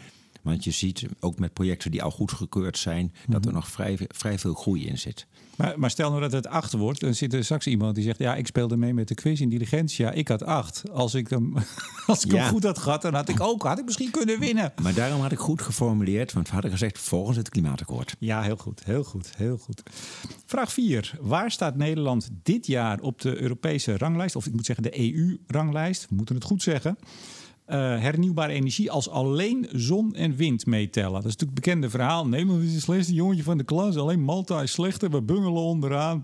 [0.47, 4.39] Want je ziet ook met projecten die al goedgekeurd zijn, dat er nog vrij, vrij
[4.39, 5.27] veel groei in zit.
[5.57, 8.19] Maar, maar, stel nou dat het 8 wordt, dan zit er straks iemand die zegt:
[8.19, 10.11] Ja, ik speelde mee met de quiz in Diligentia.
[10.11, 10.83] Ik had 8.
[10.93, 11.55] Als ik hem,
[12.07, 12.39] als ik Ja.
[12.39, 14.73] hem goed had gehad, dan had ik ook had ik misschien kunnen winnen.
[14.83, 18.17] Maar daarom had ik goed geformuleerd, want we hadden gezegd volgens het klimaatakkoord.
[18.19, 19.83] Ja, heel goed, heel goed, heel goed.
[20.47, 21.13] Vraag 4.
[21.21, 24.37] Waar staat Nederland dit jaar op de Europese ranglijst?
[24.37, 26.07] Of ik moet zeggen de EU-ranglijst.
[26.09, 26.99] We moeten het goed zeggen.
[27.69, 31.13] Uh, hernieuwbare energie als alleen zon en wind meetellen.
[31.13, 32.27] Dat is natuurlijk het bekende verhaal.
[32.27, 33.97] Nederland is het slechtste jongetje van de klas.
[33.97, 35.11] Alleen Malta is slechter.
[35.11, 36.21] We bungelen onderaan.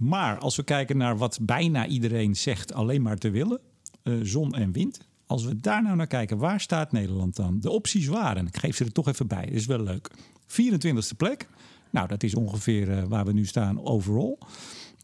[0.00, 3.60] Maar als we kijken naar wat bijna iedereen zegt alleen maar te willen.
[4.02, 5.00] Uh, zon en wind.
[5.26, 7.60] Als we daar nou naar kijken, waar staat Nederland dan?
[7.60, 10.10] De opties waren, ik geef ze er toch even bij, is wel leuk.
[10.46, 11.48] 24e plek.
[11.90, 14.36] Nou, dat is ongeveer uh, waar we nu staan overall.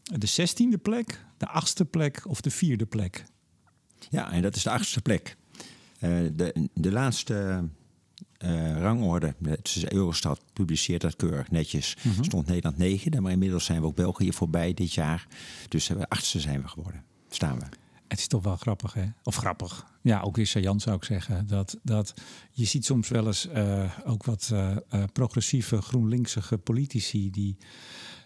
[0.03, 3.23] De 16e plek, de 8e plek of de vierde plek.
[4.09, 5.35] Ja, en dat is de achtste plek.
[5.99, 7.63] Uh, de, de laatste
[8.45, 9.35] uh, rangorde.
[9.61, 11.97] Dus Eurostat publiceert dat keurig netjes.
[12.01, 12.23] Mhm.
[12.23, 15.27] Stond Nederland negende, maar inmiddels zijn we ook België voorbij dit jaar.
[15.67, 17.03] Dus uh, achtste zijn we geworden.
[17.29, 17.65] Staan we.
[18.07, 19.05] Het is toch wel grappig, hè?
[19.23, 19.85] Of grappig.
[20.01, 21.47] Ja, ook weer saillant zou ik zeggen.
[21.47, 22.13] Dat, dat
[22.51, 24.53] je ziet soms wel eens uh, ook wat
[25.13, 27.57] progressieve GroenLinksige politici die,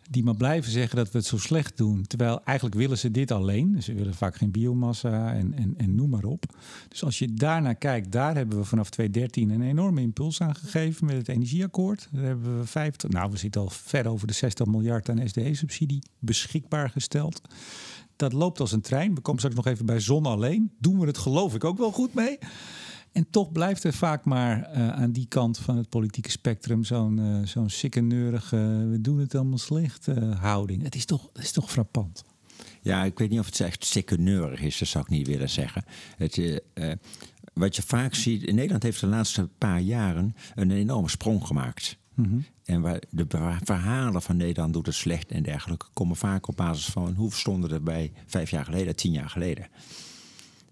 [0.07, 2.03] die maar blijven zeggen dat we het zo slecht doen.
[2.07, 3.83] Terwijl eigenlijk willen ze dit alleen.
[3.83, 6.43] Ze willen vaak geen biomassa en, en, en noem maar op.
[6.87, 11.05] Dus als je daarnaar kijkt, daar hebben we vanaf 2013 een enorme impuls aan gegeven
[11.05, 12.07] met het energieakkoord.
[12.11, 16.03] Daar hebben we 50, nou we zitten al ver over de 60 miljard aan SDE-subsidie
[16.19, 17.41] beschikbaar gesteld
[18.17, 19.15] dat loopt als een trein.
[19.15, 20.71] We komen straks nog even bij zon alleen.
[20.79, 22.37] Doen we het geloof ik ook wel goed mee.
[23.17, 27.17] En toch blijft er vaak maar uh, aan die kant van het politieke spectrum zo'n
[27.17, 30.83] uh, zo'n sikkeneurige, we doen het allemaal slecht uh, houding.
[30.83, 32.23] Het is, toch, het is toch frappant.
[32.81, 35.83] Ja, ik weet niet of het echt sikkeneurig is, dat zou ik niet willen zeggen.
[36.17, 36.61] Het,
[37.53, 41.97] wat je vaak ziet, in Nederland heeft de laatste paar jaren een enorme sprong gemaakt.
[42.13, 42.45] Mm -hmm.
[42.65, 43.25] En waar de
[43.63, 47.71] verhalen van Nederland doet het slecht en dergelijke komen vaak op basis van hoe stonden
[47.71, 49.67] er bij vijf jaar geleden, tien jaar geleden.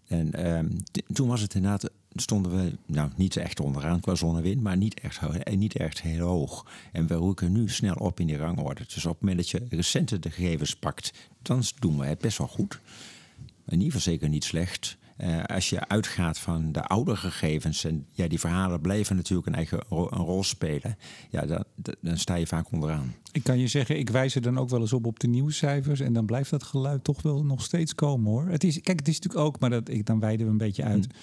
[0.08, 0.78] En um,
[1.14, 5.22] toen was het inderdaad, stonden we nou niet echt onderaan qua zonnewind, maar niet echt,
[5.56, 6.66] niet echt heel hoog.
[6.92, 8.84] En we roeken nu snel op in die rangorde.
[8.94, 12.38] Dus op het moment dat je recente de gegevens pakt, dan doen we het best
[12.38, 12.80] wel goed.
[13.66, 14.98] In ieder geval zeker niet slecht.
[15.18, 19.56] Uh, als je uitgaat van de oude gegevens en ja, die verhalen blijven natuurlijk een
[19.56, 20.98] eigen ro een rol spelen,
[21.30, 21.64] ja, dan,
[22.02, 23.14] dan sta je vaak onderaan.
[23.32, 26.00] Ik kan je zeggen, ik wijs er dan ook wel eens op op de nieuwscijfers
[26.00, 28.48] en dan blijft dat geluid toch wel nog steeds komen hoor.
[28.48, 30.84] Het is, kijk, het is natuurlijk ook, maar dat, ik, dan wijden we een beetje
[30.84, 31.06] uit.
[31.06, 31.22] Hmm.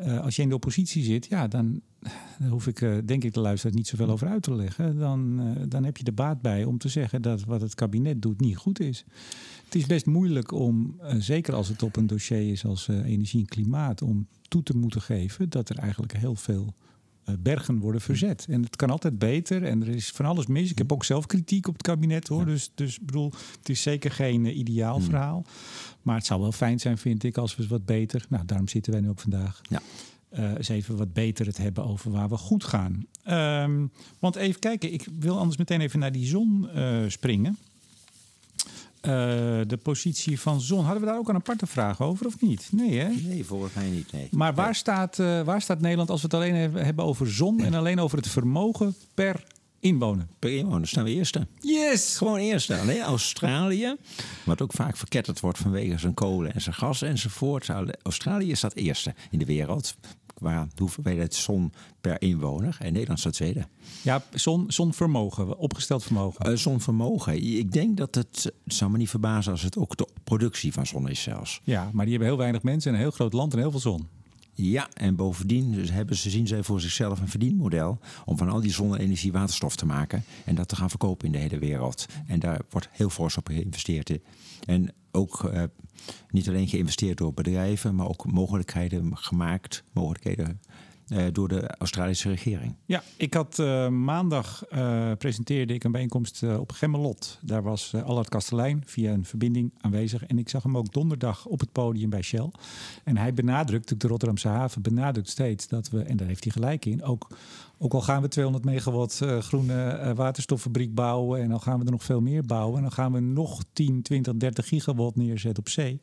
[0.00, 1.80] Uh, als je in de oppositie zit, ja, dan,
[2.38, 4.98] dan hoef ik, uh, denk ik, de luisteraar niet zoveel over uit te leggen.
[4.98, 8.22] Dan, uh, dan heb je de baat bij om te zeggen dat wat het kabinet
[8.22, 9.04] doet niet goed is.
[9.64, 13.46] Het is best moeilijk om, zeker als het op een dossier is als energie en
[13.46, 16.74] klimaat, om toe te moeten geven dat er eigenlijk heel veel
[17.40, 18.46] bergen worden verzet.
[18.48, 20.70] En het kan altijd beter en er is van alles mis.
[20.70, 22.44] Ik heb ook zelf kritiek op het kabinet hoor.
[22.44, 25.44] Dus, dus bedoel, het is zeker geen ideaal verhaal.
[26.02, 28.24] Maar het zou wel fijn zijn, vind ik, als we wat beter.
[28.28, 29.60] Nou, daarom zitten wij nu ook vandaag.
[29.68, 29.80] Ja.
[30.38, 33.06] Uh, eens even wat beter het hebben over waar we goed gaan.
[33.28, 37.58] Um, want even kijken, ik wil anders meteen even naar die zon uh, springen.
[39.06, 39.12] Uh,
[39.66, 40.84] de positie van zon.
[40.84, 42.68] Hadden we daar ook een aparte vraag over of niet?
[42.70, 43.08] Nee, hè?
[43.08, 44.12] Nee, volgens mij niet.
[44.12, 44.28] Nee.
[44.30, 48.00] Maar waar, staat, waar staat Nederland als we het alleen hebben over zon en alleen
[48.00, 49.44] over het vermogen per
[49.80, 50.26] inwoner?
[50.38, 51.46] Per inwoner staan we eerste.
[51.60, 52.16] Yes!
[52.16, 52.78] Gewoon eerste.
[52.78, 53.96] Alleen Australië,
[54.44, 57.68] wat ook vaak verketterd wordt vanwege zijn kolen en zijn gas enzovoort.
[58.02, 59.94] Australië staat eerste in de wereld
[60.42, 62.76] qua hoeveelheid zon per inwoner.
[62.80, 63.66] En Nederland staat tweede.
[64.02, 66.50] Ja, zon, zonvermogen, opgesteld vermogen.
[66.50, 67.42] Uh, zonvermogen.
[67.58, 70.86] Ik denk dat het, het zou me niet verbazen als het ook de productie van
[70.86, 71.60] zon is zelfs.
[71.64, 73.80] Ja, maar die hebben heel weinig mensen en een heel groot land en heel veel
[73.80, 74.08] zon.
[74.54, 78.60] Ja, en bovendien dus hebben ze, zien zij voor zichzelf een verdienmodel om van al
[78.60, 82.06] die zonne-energie waterstof te maken en dat te gaan verkopen in de hele wereld.
[82.26, 84.18] En daar wordt heel fors op geïnvesteerd.
[84.64, 85.62] En ook uh,
[86.30, 90.60] niet alleen geïnvesteerd door bedrijven, maar ook mogelijkheden gemaakt, mogelijkheden
[91.08, 92.74] uh, door de Australische regering.
[92.86, 97.38] Ja, ik had uh, maandag uh, presenteerde ik een bijeenkomst op Gemmelot.
[97.42, 100.26] Daar was Allard Kastelein via een verbinding aanwezig.
[100.26, 102.50] En ik zag hem ook donderdag op het podium bij Shell.
[103.04, 106.84] En hij benadrukt, de Rotterdamse haven benadrukt steeds dat we, en daar heeft hij gelijk
[106.84, 107.26] in, ook,
[107.78, 112.04] ook al gaan we 200 megawatt groene waterstoffabriek bouwen en dan gaan we er nog
[112.04, 112.76] veel meer bouwen.
[112.76, 115.98] En dan gaan we nog 10, 20, 30 gigawatt neerzetten op zee.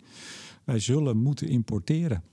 [0.64, 2.24] Wij zullen moeten importeren.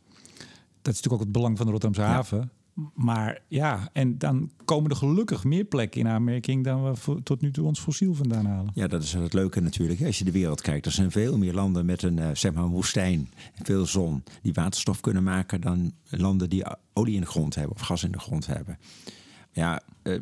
[0.86, 2.50] Dat is natuurlijk ook het belang van de Rotterdamse haven.
[2.94, 7.50] Maar ja, en dan komen er gelukkig meer plekken in aanmerking dan we tot nu
[7.50, 8.70] toe ons fossiel vandaan halen.
[8.74, 10.02] Ja, dat is het leuke natuurlijk.
[10.02, 12.66] Als je de wereld kijkt, er zijn veel meer landen met een, eh, zeg maar,
[12.66, 13.30] woestijn
[13.62, 17.82] veel zon die waterstof kunnen maken dan landen die olie in de grond hebben of
[17.82, 18.78] gas in de grond hebben.
[19.52, 20.18] Ja, eh,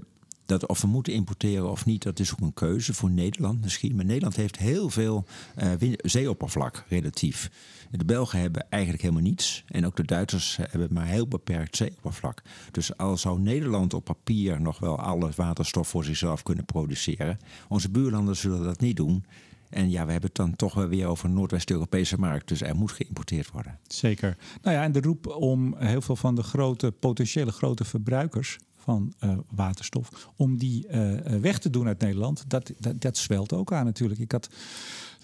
[0.46, 3.96] dat of we moeten importeren of niet, dat is ook een keuze voor Nederland misschien.
[3.96, 5.24] Maar Nederland heeft heel veel
[5.55, 7.50] eh, zeeoppervlak relatief.
[7.98, 9.64] De Belgen hebben eigenlijk helemaal niets.
[9.66, 12.42] En ook de Duitsers hebben maar heel beperkt zeeoppervlak.
[12.70, 17.38] Dus al zou Nederland op papier nog wel alle waterstof voor zichzelf kunnen produceren.
[17.68, 19.24] Onze buurlanden zullen dat niet doen.
[19.70, 22.48] En ja, we hebben het dan toch weer over een Noordwest-Europese markt.
[22.48, 23.78] Dus er moet geïmporteerd worden.
[23.87, 24.37] Zeker.
[24.62, 29.14] Nou ja, en de roep om heel veel van de grote, potentiële grote verbruikers van
[29.18, 33.52] eh, waterstof, om die eh, eh, weg te doen uit Nederland, dat, dat, dat zwelt
[33.52, 34.20] ook aan natuurlijk.
[34.20, 34.48] Ik had,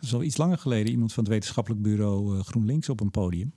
[0.00, 3.10] dat is al iets langer geleden, iemand van het wetenschappelijk bureau eh, GroenLinks op een
[3.10, 3.52] podium.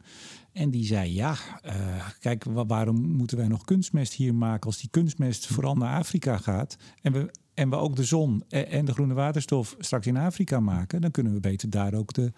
[0.51, 4.77] En die zei, ja, eh, kijk, wa- waarom moeten wij nog kunstmest hier maken als
[4.79, 8.85] die kunstmest vooral naar Afrika gaat en we, en we ook de zon en, en
[8.85, 12.31] de groene waterstof straks in Afrika maken, dan kunnen we beter daar ook de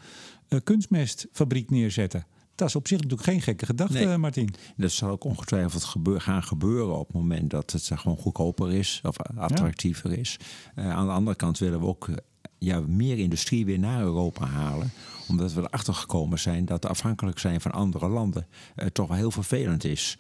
[0.47, 2.25] eh, kunstmestfabriek neerzetten.
[2.55, 4.17] Dat is op zich natuurlijk geen gekke gedachte, Nee.
[4.17, 4.53] Martin.
[4.77, 8.99] Dat zal ook ongetwijfeld gebeur, gaan gebeuren op het moment dat het gewoon goedkoper is
[9.03, 10.37] of attractiever is.
[10.75, 12.09] Aan de andere kant willen we ook
[12.57, 14.91] ja, meer industrie weer naar Europa halen.
[15.27, 19.31] Omdat we erachter gekomen zijn dat afhankelijk zijn van andere landen eh, toch wel heel
[19.31, 20.17] vervelend is.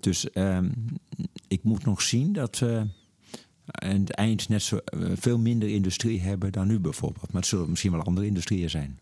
[0.00, 0.70] Dus ehm,
[1.48, 2.86] ik moet nog zien dat we
[3.64, 7.32] aan het eind net zo eh, veel minder industrie hebben dan nu bijvoorbeeld.
[7.32, 8.98] Maar het zullen misschien wel andere industrieën zijn.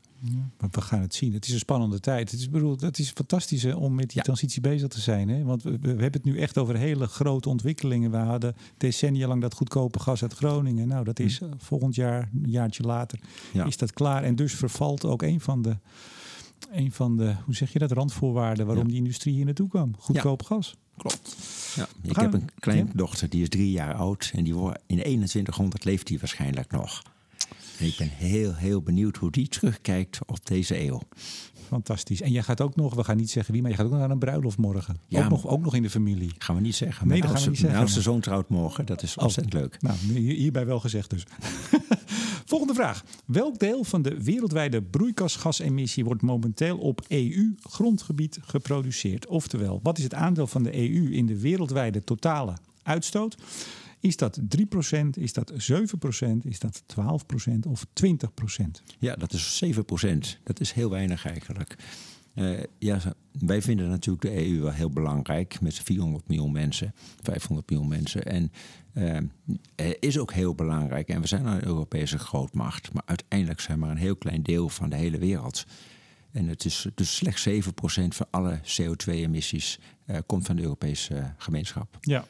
[0.60, 1.32] Maar we gaan het zien.
[1.32, 2.30] Het is een spannende tijd.
[2.30, 4.22] Het is, bedoel, het is fantastisch hè, om met die Ja.
[4.22, 5.28] transitie bezig te zijn.
[5.28, 5.42] Hè?
[5.44, 8.10] Want we, we hebben het nu echt over hele grote ontwikkelingen.
[8.10, 10.88] We hadden decennia lang dat goedkope gas uit Groningen.
[10.88, 13.18] Nou, dat is eh, volgend jaar, een jaartje later,
[13.52, 13.64] Ja.
[13.64, 14.22] is dat klaar.
[14.24, 15.76] En dus vervalt ook een van de,
[16.70, 19.94] een van de hoe zeg je dat, randvoorwaarden waarom die industrie hier naartoe kwam.
[19.98, 20.76] Goedkoop gas.
[20.96, 21.36] Klopt.
[21.74, 25.84] Ja, ik heb een kleindochter die is drie jaar oud en die wordt in 2100
[25.84, 27.02] leeft die waarschijnlijk nog.
[27.78, 31.00] Ik ben heel, heel benieuwd hoe die terugkijkt op deze eeuw.
[31.66, 32.20] Fantastisch.
[32.20, 34.00] En jij gaat ook nog, we gaan niet zeggen wie, maar je gaat ook nog
[34.00, 34.96] naar een bruiloft morgen.
[35.06, 36.30] Ja, ook, nog, ook nog in de familie.
[36.38, 37.08] Gaan we niet zeggen.
[37.08, 38.86] Nee, dat gaan we niet zeggen, mijn oudste maar- zoon trouwt morgen.
[38.86, 39.82] Dat is ontzettend leuk.
[39.82, 41.24] Nou, hier- hierbij wel gezegd dus.
[42.46, 43.04] Volgende vraag.
[43.24, 49.26] Welk deel van de wereldwijde broeikasgasemissie wordt momenteel op EU-grondgebied geproduceerd?
[49.26, 53.36] Oftewel, wat is het aandeel van de EU in de wereldwijde totale uitstoot?
[54.06, 55.56] Is dat 3%, is dat 7%,
[56.42, 58.06] is dat 12% of 20%?
[58.98, 61.76] Ja, dat is 7% Dat is heel weinig eigenlijk.
[62.34, 63.00] Eh, ja,
[63.40, 68.24] wij vinden natuurlijk de EU wel heel belangrijk met 400 miljoen mensen, 500 miljoen mensen.
[68.24, 68.52] En
[69.74, 71.08] eh, is ook heel belangrijk.
[71.08, 74.68] En we zijn een Europese grootmacht, maar uiteindelijk zijn we maar een heel klein deel
[74.68, 75.64] van de hele wereld.
[76.32, 77.52] En het is dus slechts 7%
[78.08, 81.98] van alle CO2-emissies eh, komt van de Europese gemeenschap.
[82.00, 82.24] Ja.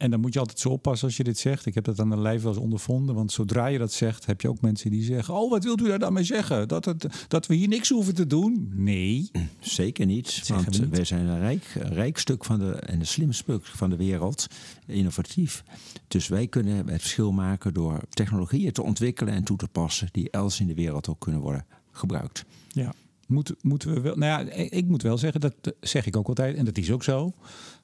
[0.00, 1.66] En dan moet je altijd zo oppassen als je dit zegt.
[1.66, 3.14] Ik heb dat aan de lijf wel eens ondervonden.
[3.14, 5.34] Want zodra je dat zegt, heb je ook mensen die zeggen...
[5.34, 6.68] oh, wat wilt u daar dan mee zeggen?
[6.68, 8.70] Dat, het, dat we hier niks hoeven te doen?
[8.74, 9.30] Nee.
[9.60, 10.90] Zeker niet, want we niet.
[10.90, 14.46] wij zijn een rijk, rijk stuk van de, en een slim stuk van de wereld,
[14.86, 15.64] innovatief.
[16.08, 20.30] Dus wij kunnen het verschil maken door technologieën te ontwikkelen en toe te passen die
[20.30, 22.44] elders in de wereld ook kunnen worden gebruikt.
[22.68, 22.92] Ja.
[23.26, 24.16] Moet, moeten we wel.
[24.16, 27.02] Nou ja, ik moet wel zeggen, dat zeg ik ook altijd, en dat is ook
[27.02, 27.32] zo.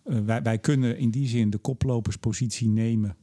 [0.08, 3.16] Eh, wij, wij kunnen in die zin de koploperspositie nemen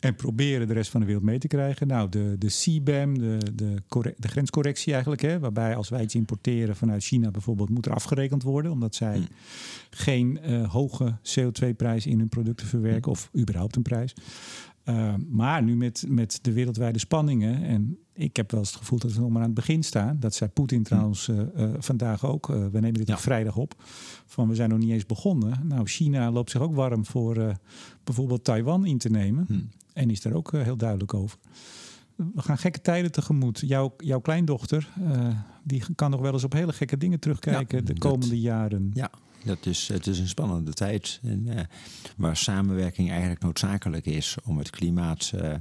[0.00, 1.86] en proberen de rest van de wereld mee te krijgen.
[1.86, 3.82] Nou, de, de CBAM, de, de,
[4.16, 8.42] de grenscorrectie eigenlijk, hè, waarbij als wij iets importeren vanuit China bijvoorbeeld, moet er afgerekend
[8.42, 9.26] worden, omdat zij Hmm.
[9.90, 14.14] geen eh, hoge CO2-prijs in hun producten verwerken, of überhaupt een prijs.
[14.88, 18.98] Uh, maar nu met, met de wereldwijde spanningen, en ik heb wel eens het gevoel
[18.98, 20.16] dat we nog maar aan het begin staan.
[20.20, 22.48] Dat zei Poetin trouwens uh, uh, vandaag ook.
[22.48, 23.14] Uh, we nemen dit Ja.
[23.14, 23.74] op vrijdag op.
[24.26, 25.60] Van we zijn nog niet eens begonnen.
[25.66, 27.56] Nou, China loopt zich ook warm voor
[28.04, 29.44] bijvoorbeeld Taiwan in te nemen.
[29.48, 29.60] Hm.
[29.92, 31.38] En is daar ook heel duidelijk over.
[32.16, 33.62] We gaan gekke tijden tegemoet.
[33.66, 34.88] Jouw, jouw kleindochter,
[35.62, 38.90] die kan nog wel eens op hele gekke dingen terugkijken Ja, de dat- komende jaren.
[38.92, 39.10] Ja,
[39.44, 41.64] dat is, het is een spannende tijd en, eh,
[42.16, 45.54] waar samenwerking eigenlijk noodzakelijk is om het klimaat eh,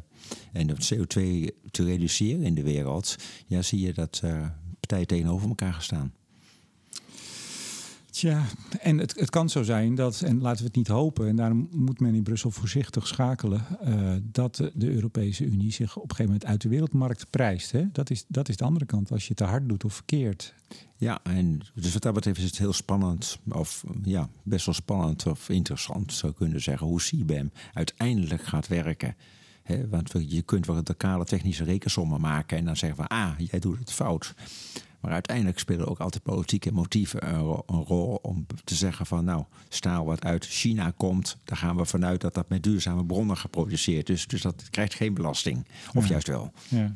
[0.52, 3.16] en het CO2 te reduceren in de wereld.
[3.48, 4.22] Ja, zie je dat
[4.80, 6.14] partijen tegenover elkaar gaan staan.
[8.14, 8.46] Tja,
[8.80, 11.68] en het, het kan zo zijn dat, en laten we het niet hopen, en daarom
[11.72, 16.32] moet men in Brussel voorzichtig schakelen, uh, dat de, Europese Unie zich op een gegeven
[16.32, 17.72] moment uit de wereldmarkt prijst.
[17.72, 17.92] Hè?
[17.92, 20.54] Dat, is, dat is de andere kant, als je het te hard doet of verkeerd.
[20.98, 25.28] Ja, en dus wat dat betreft is het heel spannend, of ja, best wel spannend
[25.28, 29.16] of interessant zou kunnen zeggen, hoe CBAM uiteindelijk gaat werken.
[29.90, 33.60] Want je kunt wel de kale technische rekensommen maken en dan zeggen we, ah, jij
[33.60, 34.34] doet het fout.
[35.04, 39.26] Maar uiteindelijk spelen ook altijd politieke motieven een, ro een, rol om te zeggen van
[39.26, 43.38] nou, staal wat uit China komt, daar gaan we vanuit dat dat met duurzame bronnen
[43.38, 44.28] geproduceerd is.
[44.28, 45.68] Dus dat krijgt geen belasting.
[45.94, 46.10] Of Ja.
[46.10, 46.52] juist wel.
[46.68, 46.96] Ja.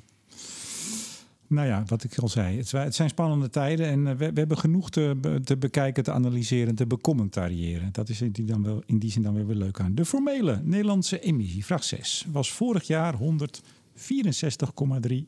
[1.48, 4.58] Nou ja, wat ik al zei, het, zijn spannende tijden en eh, we, we hebben
[4.58, 7.90] genoeg te bekijken, te analyseren, te becommentariëren.
[7.92, 9.96] Dat is in die, dan wel, in die zin dan weer, weer leuk aan.
[9.96, 13.28] De formele Nederlandse emissie, vraag 6, was vorig jaar 164,3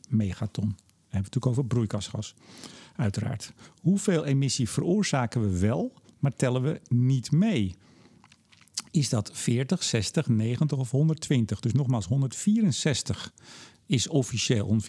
[0.09, 0.75] megaton.
[1.09, 2.35] We hebben het natuurlijk over broeikasgas,
[2.95, 3.53] uiteraard.
[3.81, 7.75] Hoeveel emissie veroorzaken we wel, maar tellen we niet mee?
[8.91, 11.59] Is dat 40, 60, 90 of 120?
[11.59, 13.33] Dus nogmaals, 164
[13.85, 14.79] is officieel,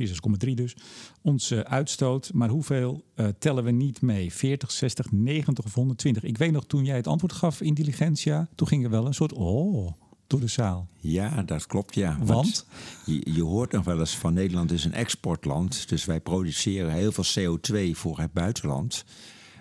[0.47, 0.77] 164,3 dus,
[1.23, 2.31] onze uitstoot.
[2.33, 4.33] Maar hoeveel uh, tellen we niet mee?
[4.33, 6.23] 40, 60, 90 of 120?
[6.23, 9.15] Ik weet nog, toen jij het antwoord gaf in Diligentia, toen ging er wel een
[9.15, 9.93] soort oh
[10.31, 10.89] door de zaal.
[10.97, 12.19] Ja, dat klopt, ja.
[12.21, 12.67] Want?
[13.07, 15.89] Je, je, hoort nog wel eens van Nederland is een exportland.
[15.89, 19.05] Dus wij produceren heel veel CO2 voor het buitenland.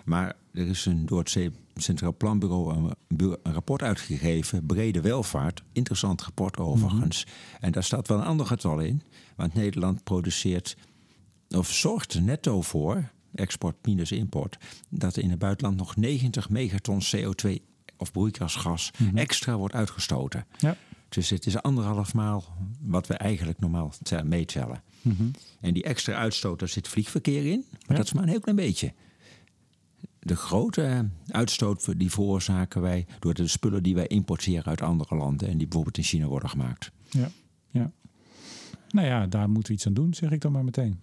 [0.04, 2.94] Maar er is een, door het Centraal Planbureau een,
[3.42, 5.62] een, rapport uitgegeven, Brede Welvaart.
[5.72, 7.24] Interessant rapport overigens.
[7.24, 7.58] Mm -hmm.
[7.60, 9.02] En daar staat wel een ander getal in.
[9.36, 10.76] Want Nederland produceert,
[11.48, 17.69] of zorgt netto voor, export minus import, dat in het buitenland nog 90 megaton CO2
[18.00, 20.46] of broeikasgas extra wordt uitgestoten.
[20.58, 20.76] Ja.
[21.08, 22.44] Dus het is anderhalf maal
[22.80, 24.82] wat we eigenlijk normaal te- meetellen.
[25.60, 27.94] En die extra uitstoot, daar zit vliegverkeer in, maar Ja.
[27.94, 28.92] dat is maar een heel klein beetje.
[30.18, 35.16] De grote eh, uitstoot die veroorzaken wij door de spullen die wij importeren uit andere
[35.16, 36.90] landen en die bijvoorbeeld in China worden gemaakt.
[37.10, 37.30] Ja,
[37.70, 37.90] ja.
[38.90, 41.00] Nou ja, daar moeten we iets aan doen, zeg ik dan maar meteen.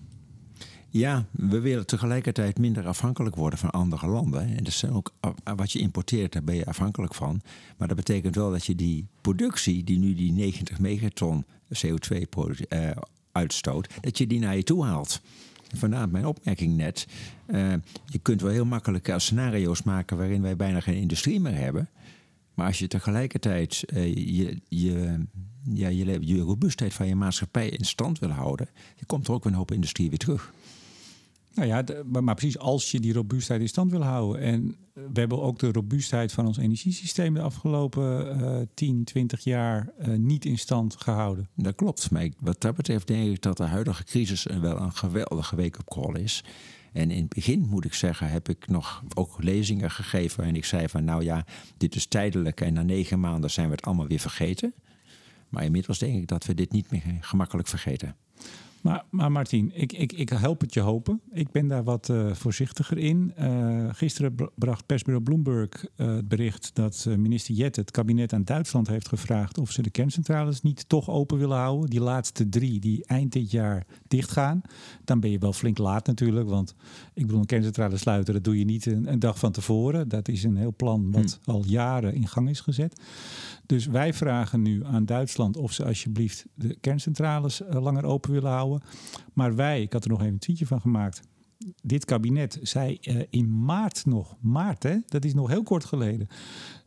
[0.90, 4.58] Ja, we willen tegelijkertijd minder afhankelijk worden van andere landen.
[4.58, 7.42] En zijn ook a- wat je importeert, daar ben je afhankelijk van.
[7.78, 12.64] Maar dat betekent wel dat je die productie, die nu die 90 megaton CO2 produ-
[12.70, 12.90] eh,
[13.32, 15.22] uitstoot, dat je die naar je toe haalt.
[15.76, 17.08] Vandaar mijn opmerking net.
[17.46, 17.74] eh,
[18.06, 21.90] je kunt wel heel makkelijk eh, scenario's maken waarin wij bijna geen industrie meer hebben.
[22.54, 25.26] Maar als je tegelijkertijd eh, je, je,
[25.74, 29.46] ja, je, je robuustheid van je maatschappij in stand wil houden, dan komt er ook
[29.46, 30.54] een hoop industrie weer terug.
[31.58, 31.84] Nou ja,
[32.22, 34.42] maar, precies als je die robuustheid in stand wil houden.
[34.42, 39.44] En eh, we hebben ook de robuustheid van ons energiesysteem de afgelopen eh 10, 20
[39.44, 41.50] jaar eh, niet in stand gehouden.
[41.56, 42.12] Dat klopt.
[42.12, 46.22] Maar wat dat betreft denk ik dat de huidige crisis wel een geweldige wake-up call
[46.22, 46.44] is.
[46.94, 50.44] En in het begin, moet ik zeggen, heb ik nog ook lezingen gegeven.
[50.44, 51.46] En ik zei van, nou ja,
[51.78, 52.62] dit is tijdelijk.
[52.62, 54.74] En na negen maanden zijn we het allemaal weer vergeten.
[55.50, 58.16] Maar inmiddels denk ik dat we dit niet meer gemakkelijk vergeten.
[58.88, 61.22] Maar, maar Martien, ik, ik, ik help het je hopen.
[61.32, 63.34] Ik ben daar wat eh, voorzichtiger in.
[63.36, 68.44] Eh, gisteren bra- bracht persbureau Bloomberg eh, het bericht dat minister Jette het kabinet aan
[68.44, 71.90] Duitsland heeft gevraagd of ze de kerncentrales niet toch open willen houden.
[71.90, 74.62] Die laatste drie die eind dit jaar dichtgaan.
[75.04, 76.50] Dan ben je wel flink laat natuurlijk.
[76.50, 76.76] Want
[77.14, 80.08] ik bedoel, een kerncentrale sluiten, dat doe je niet een, een dag van tevoren.
[80.08, 83.02] Dat is een heel plan wat al jaren in gang is gezet.
[83.66, 88.77] Dus wij vragen nu aan Duitsland of ze alsjeblieft de kerncentrales langer open willen houden.
[89.34, 91.22] Maar wij, ik had er nog even een tweetje van gemaakt.
[91.82, 96.28] Dit kabinet zei eh, in maart nog, maart hè, dat is nog heel kort geleden,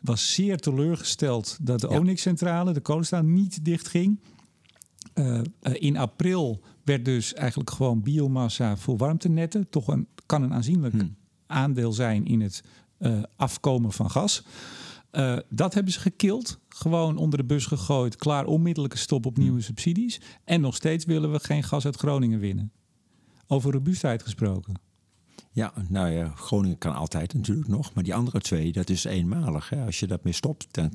[0.01, 1.99] was zeer teleurgesteld dat de Ja.
[1.99, 4.21] Onyx-centrale, de kolencentrale, niet dichtging.
[5.13, 9.69] Eh, in april werd dus eigenlijk gewoon biomassa voor warmtenetten.
[9.69, 11.17] Toch een, kan een aanzienlijk Hmm.
[11.47, 12.63] aandeel zijn in het
[13.37, 14.45] afkomen van gas.
[15.11, 16.59] Eh, dat hebben ze gekild.
[16.69, 18.17] Gewoon onder de bus gegooid.
[18.17, 20.21] Klaar onmiddellijke stop op nieuwe subsidies.
[20.45, 22.73] En nog steeds willen we geen gas uit Groningen winnen.
[23.47, 24.75] Over robuustheid gesproken.
[25.53, 27.95] Ja, nou ja, Groningen kan altijd natuurlijk nog.
[27.95, 29.69] Maar die andere twee, dat is eenmalig.
[29.69, 29.85] Hè.
[29.85, 30.93] Als je dat mee stopt, dan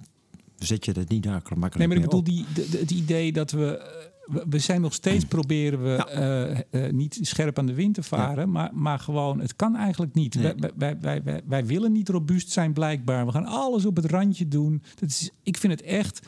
[0.58, 3.52] zet je dat niet makkelijk Nee, maar ik bedoel die, de- de- het idee dat
[3.52, 4.04] we...
[4.50, 6.08] we- zijn nog steeds proberen we Ja.
[6.08, 10.14] eh, eh, niet scherp aan de wind te varen, maar, maar gewoon, het kan eigenlijk
[10.14, 10.36] niet.
[10.36, 10.54] Nee.
[10.58, 13.26] Wij, wij, wij, wij, wij willen niet robuust zijn, blijkbaar.
[13.26, 14.82] We gaan alles op het randje doen.
[14.96, 16.28] Dat is, ik vind het echt,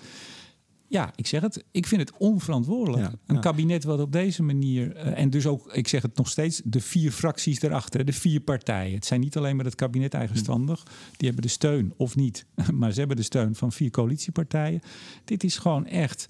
[0.88, 3.03] ja, ik zeg het, ik vind het onverantwoordelijk.
[3.03, 6.29] Ja, Een kabinet wat op deze manier, eh, en dus ook, ik zeg het nog
[6.29, 8.95] steeds, de vier fracties erachter, de vier partijen.
[8.95, 10.83] Het zijn niet alleen maar het kabinet eigenstandig,
[11.17, 14.81] die hebben de steun of niet, maar ze hebben de steun van vier coalitiepartijen.
[15.25, 16.27] Dit is gewoon echt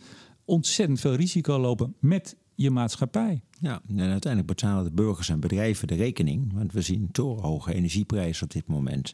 [0.47, 3.41] ontzettend veel risico lopen met je maatschappij.
[3.59, 6.53] Ja, en uiteindelijk betalen de burgers en bedrijven de rekening.
[6.53, 9.13] Want we zien torenhoge energieprijzen op dit moment.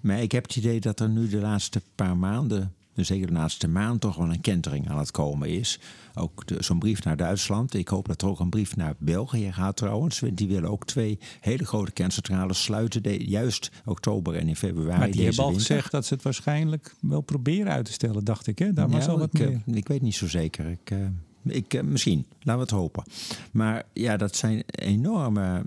[0.00, 3.32] Maar ik heb het idee dat er nu de laatste paar maanden, dus zeker de
[3.32, 5.78] laatste maand, toch wel een kentering aan het komen is.
[6.14, 7.74] Ook zo'n brief naar Duitsland.
[7.74, 10.20] Ik hoop dat er ook een brief naar België gaat trouwens.
[10.20, 13.02] Want die willen ook twee hele grote kerncentrales sluiten.
[13.02, 14.98] de- juist oktober en in februari.
[14.98, 15.66] maar die deze hebben al winter.
[15.66, 18.58] gezegd dat ze het waarschijnlijk wel proberen uit te stellen, dacht ik.
[18.58, 18.72] Hè?
[18.72, 19.76] Daar was Ja, al wat ik, eh, meer.
[19.76, 20.66] ik weet niet zo zeker.
[20.70, 20.98] Ik, eh,
[21.44, 23.04] ik, eh, misschien, laten we het hopen.
[23.52, 25.62] Maar ja, dat zijn enorme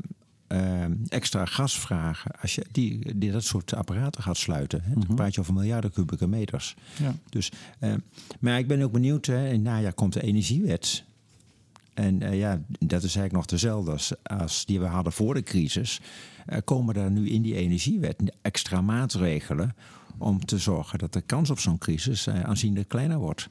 [0.48, 2.32] eh, extra gasvragen.
[2.42, 5.92] Als je die, die, dat soort apparaten gaat sluiten, hè, dan praat je over miljarden
[5.92, 6.76] kubieke meters.
[7.00, 7.16] Ja.
[7.30, 7.94] Dus, eh,
[8.40, 11.04] maar ik ben ook benieuwd, hè, in het najaar komt de energiewet.
[11.94, 15.44] En eh, ja, dat is eigenlijk nog dezelfde als, als die we hadden voor de
[15.44, 16.02] crisis.
[16.64, 19.76] Komen er nu in die energiewet extra maatregelen
[20.18, 23.50] om te zorgen dat de kans op zo'n crisis eh, aanzienlijk kleiner wordt.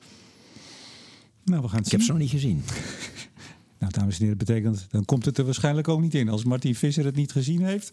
[1.44, 2.62] Nou, we gaan het Ik heb ze nog niet gezien.
[3.85, 6.75] Nou, dames en heren, betekent dan komt het er waarschijnlijk ook niet in als Martin
[6.75, 7.92] Visser het niet gezien heeft.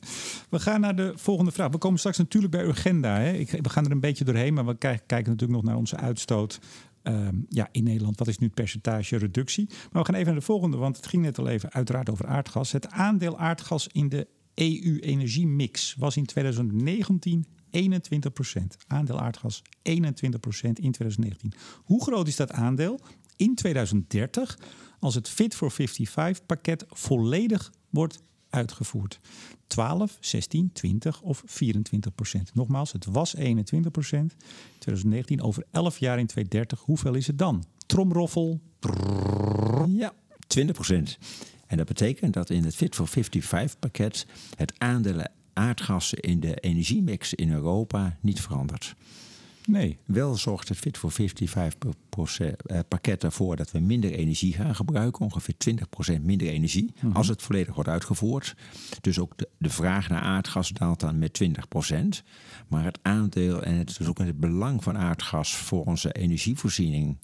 [0.49, 1.71] We gaan naar de volgende vraag.
[1.71, 3.17] We komen straks natuurlijk bij Urgenda.
[3.17, 3.31] Hè.
[3.31, 6.59] Ik, we gaan er een beetje doorheen, maar we kijken, natuurlijk nog naar onze uitstoot.
[7.03, 9.65] Ehm, ja, in Nederland, wat is nu het percentage reductie?
[9.69, 12.27] Maar we gaan even naar de volgende, want het ging net al even uiteraard over
[12.27, 12.71] aardgas.
[12.71, 17.79] Het aandeel aardgas in de EU-energiemix was in 2019 21%
[18.87, 21.53] Aandeel aardgas 21% in 2019.
[21.83, 22.99] Hoe groot is dat aandeel
[23.35, 24.57] in 2030
[25.01, 29.19] als het Fit for 55 pakket volledig wordt uitgevoerd?
[29.67, 31.45] 12, 16, 20 of 24%
[32.53, 34.31] Nogmaals, het was 21 in
[34.77, 35.41] 2019.
[35.41, 37.63] Over 11 jaar in 2030, hoeveel is het dan?
[37.85, 38.61] Tromroffel.
[39.87, 40.13] Ja,
[40.47, 41.17] 20 procent.
[41.67, 44.25] En dat betekent dat in het Fit for 55 pakket
[44.55, 48.95] het aandeel aardgassen in de energiemix in Europa niet verandert.
[49.67, 49.97] Nee.
[50.05, 55.25] Wel zorgt het Fit for 55 eh, pakket ervoor dat we minder energie gaan gebruiken.
[55.25, 57.15] Ongeveer 20% minder energie Mhm.
[57.15, 58.55] als het volledig wordt uitgevoerd.
[59.01, 62.23] Dus ook de, de vraag naar aardgas daalt dan met 20%.
[62.67, 67.17] Maar het aandeel en het, dus ook het belang van aardgas voor onze energievoorziening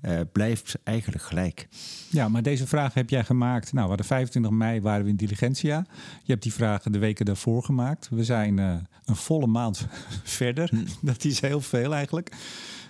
[0.00, 1.68] eh, blijft eigenlijk gelijk.
[2.10, 3.64] Ja, maar deze vraag heb jij gemaakt.
[3.72, 5.86] Nou, we hadden 25 mei waren we in Diligentia.
[6.22, 8.08] Je hebt die vragen de weken daarvoor gemaakt.
[8.10, 8.74] We zijn eh,
[9.04, 9.86] een volle maand
[10.38, 10.70] verder.
[11.00, 12.36] Dat is heel veel eigenlijk.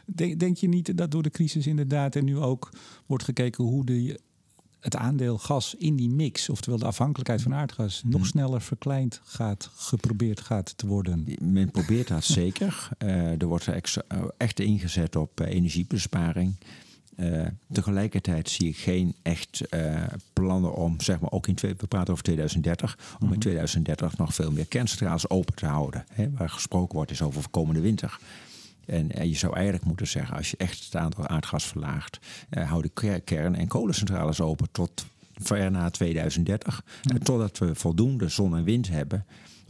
[0.06, 2.70] Denk, denk je niet dat door de crisis inderdaad en nu ook
[3.06, 4.20] wordt gekeken hoe de,
[4.84, 9.70] het aandeel gas in die mix, oftewel de afhankelijkheid van aardgas, nog sneller verkleind gaat,
[9.74, 11.26] geprobeerd gaat te worden?
[11.40, 12.88] Men probeert dat zeker.
[12.98, 13.76] Eh, er wordt eh,
[14.36, 16.56] echt ingezet op eh, energiebesparing.
[17.72, 19.60] Tegelijkertijd zie ik geen echt
[20.32, 24.34] plannen om, zeg maar, ook in twee, we praten over 2030, om in 2030 nog
[24.34, 26.04] veel meer kerncentrales open te houden.
[26.08, 28.18] Hè, waar gesproken wordt is over komende winter.
[28.86, 32.18] En, en je zou eigenlijk moeten zeggen, als je echt het aantal aardgas verlaagt,
[32.50, 36.84] eh, hou de ker- kern- en kolencentrales open tot ver na 2030.
[37.02, 39.26] Eh, totdat we voldoende zon en wind hebben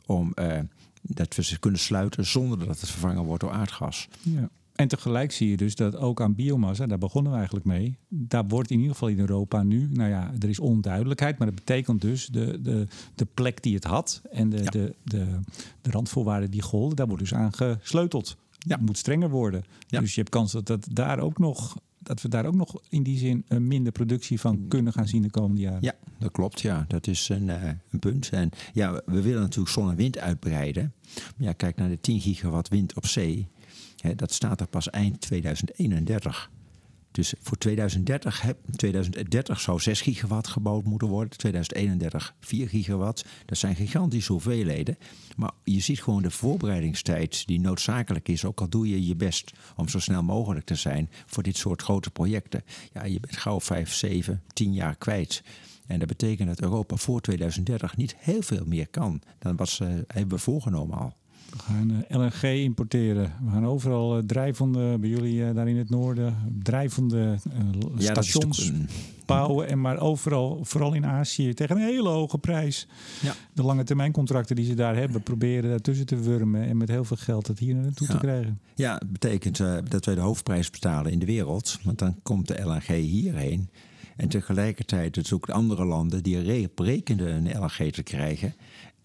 [0.07, 0.59] om eh,
[1.03, 4.09] dat we ze kunnen sluiten zonder dat het vervangen wordt door aardgas.
[4.23, 4.49] Ja.
[4.75, 7.97] En tegelijk zie je dus dat ook aan biomassa, daar begonnen we eigenlijk mee.
[8.09, 11.57] Daar wordt in ieder geval in Europa nu, nou ja, er is onduidelijkheid, maar dat
[11.57, 14.71] betekent dus de, de, de plek die het had en de, Ja.
[14.71, 15.27] de, de,
[15.81, 18.37] de randvoorwaarden die golden, daar wordt dus aan gesleuteld.
[18.65, 18.77] Ja.
[18.77, 19.65] Het moet strenger worden.
[19.87, 20.01] Ja.
[20.01, 23.03] Dus je hebt kans dat, dat, daar ook nog, dat we daar ook nog in
[23.03, 25.83] die zin een minder productie van kunnen gaan zien de komende jaren.
[25.83, 26.61] Ja, dat klopt.
[26.61, 28.29] Ja, dat is een, eh, een punt.
[28.29, 30.93] En ja, we willen natuurlijk zon en wind uitbreiden.
[31.15, 33.49] Maar ja, kijk naar de 10 gigawatt wind op zee.
[33.97, 36.51] Hè, dat staat er pas eind 2031.
[37.15, 41.39] Dus voor 2030, heb, 2030 zou 6 gigawatt gebouwd moeten worden.
[41.39, 43.25] 2031 4 gigawatt.
[43.47, 44.99] Dat zijn gigantische hoeveelheden.
[45.37, 48.45] Maar je ziet gewoon de voorbereidingstijd die noodzakelijk is.
[48.45, 51.83] Ook al doe je je best om zo snel mogelijk te zijn voor dit soort
[51.83, 52.63] grote projecten.
[52.93, 55.43] Ja, je bent gauw 5, 7, 10 jaar kwijt.
[55.87, 60.05] En dat betekent dat Europa voor 2030 niet heel veel meer kan dan wat ze
[60.07, 61.15] hebben voorgenomen al.
[61.57, 63.33] We gaan eh, LNG importeren.
[63.45, 67.39] We gaan overal eh, drijvende, bij jullie eh, daar in het noorden, drijvende
[67.97, 68.73] dat stations
[69.27, 69.69] bouwen.
[69.69, 72.87] En maar overal, vooral in Azië, tegen een hele hoge prijs.
[73.23, 73.35] Ja.
[73.53, 76.63] De lange termijn contracten die ze daar hebben, proberen daartussen te wurmen.
[76.69, 78.13] En met heel veel geld het hier naartoe Ja.
[78.13, 78.61] te krijgen.
[78.75, 79.57] Ja, het betekent
[79.91, 81.79] dat wij de hoofdprijs betalen in de wereld.
[81.83, 83.69] Want dan komt de LNG hierheen.
[84.17, 88.55] En tegelijkertijd ook andere landen die re- rekenden een LNG te krijgen,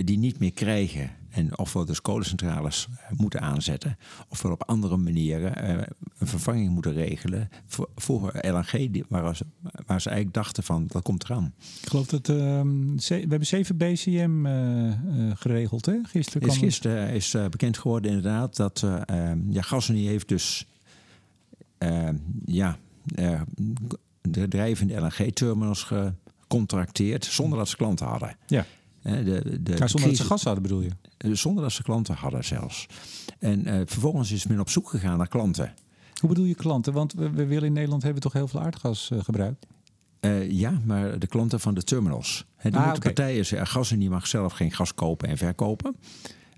[0.06, 1.12] die niet meer krijgen.
[1.30, 3.98] En ofwel dus kolencentrales eh, moeten aanzetten,
[4.30, 5.86] ofwel op andere manieren eh,
[6.18, 9.46] een vervanging moeten regelen voor, voor LNG, waar ze,
[9.86, 11.54] waar ze eigenlijk dachten van dat komt eraan.
[11.82, 14.92] Ik geloof dat ehm, we hebben 7 BCM eh,
[15.36, 15.94] geregeld, hè?
[16.04, 20.28] Gisteren Is kwam het- gisteren is bekend geworden inderdaad dat eh, eh, ja, GasUnie heeft
[20.28, 20.68] dus
[21.78, 22.10] eh,
[22.46, 22.78] ja,
[24.22, 28.36] de drijvende LNG-terminals gecontracteerd zonder dat ze klanten hadden.
[28.48, 28.66] Ja.
[29.02, 29.24] De,
[29.64, 30.90] de, Ja, zonder dat ze gas hadden, bedoel je?
[31.18, 32.86] eh, zonder dat ze klanten hadden zelfs.
[33.40, 35.74] En eh, vervolgens is men op zoek gegaan naar klanten.
[36.20, 36.94] Hoe bedoel je klanten?
[36.94, 39.66] Want we, we willen in Nederland hebben toch heel veel aardgas eh, gebruikt.
[40.50, 42.46] Ja, maar de klanten van de terminals.
[42.56, 45.96] Hè, die Ah, moeten partijen zeggen, GasUnie mag zelf geen gas kopen en verkopen.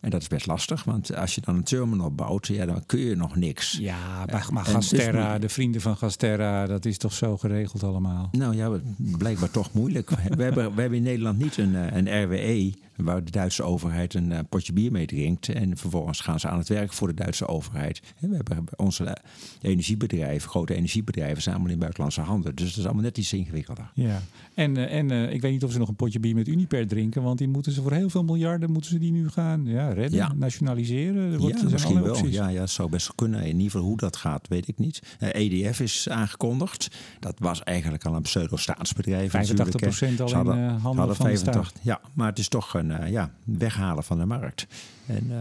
[0.02, 3.00] En dat is best lastig, want als je dan een terminal bouwt, ja, dan kun
[3.00, 3.78] je nog niks.
[3.78, 7.84] Ja, maar, maar en Gasterra, dus- de vrienden van Gasterra, dat is toch zo geregeld
[7.84, 8.30] allemaal?
[8.32, 8.80] Nou ja,
[9.18, 10.10] blijkbaar toch moeilijk.
[10.10, 14.14] We hebben, we hebben in Nederland niet een, eh, een RWE waar de Duitse overheid
[14.14, 15.50] een eh, potje bier mee drinkt.
[15.50, 18.02] En vervolgens gaan ze aan het werk voor de Duitse overheid.
[18.20, 19.24] En we hebben onze eh,
[19.62, 22.56] energiebedrijven, grote energiebedrijven, zijn allemaal in buitenlandse handen.
[22.56, 23.92] Dus dat is allemaal net iets ingewikkelder.
[23.94, 24.22] Ja,
[24.62, 26.88] en, eh, en eh, ik weet niet of ze nog een potje bier met Uniper
[26.88, 29.90] drinken, want die moeten ze voor heel veel miljarden moeten ze die nu gaan ja,
[29.94, 30.34] redden, Ja.
[30.36, 31.32] nationaliseren.
[31.32, 32.14] Er wordt- ja, misschien wel.
[32.16, 32.34] opties.
[32.36, 33.40] Ja, ja, dat zou best kunnen.
[33.42, 35.02] In ieder geval hoe dat gaat, weet ik niet.
[35.20, 36.96] Eh, EDF is aangekondigd.
[37.20, 39.32] Dat was eigenlijk al een pseudo-staatsbedrijf.
[39.32, 41.84] 85% al Ze hadden- in handen hadden van de 85, staat.
[41.84, 44.68] Ja, maar het is toch een ja, weghalen van de markt.
[45.06, 45.38] En uh,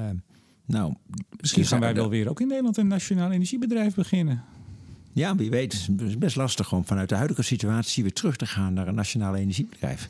[0.65, 0.95] nou,
[1.41, 4.43] Misschien gaan wij wel weer ook in Nederland een nationaal energiebedrijf beginnen.
[5.13, 5.87] Ja, wie weet.
[5.87, 8.95] Het is best lastig om vanuit de huidige situatie weer terug te gaan naar een
[8.95, 10.09] nationaal energiebedrijf.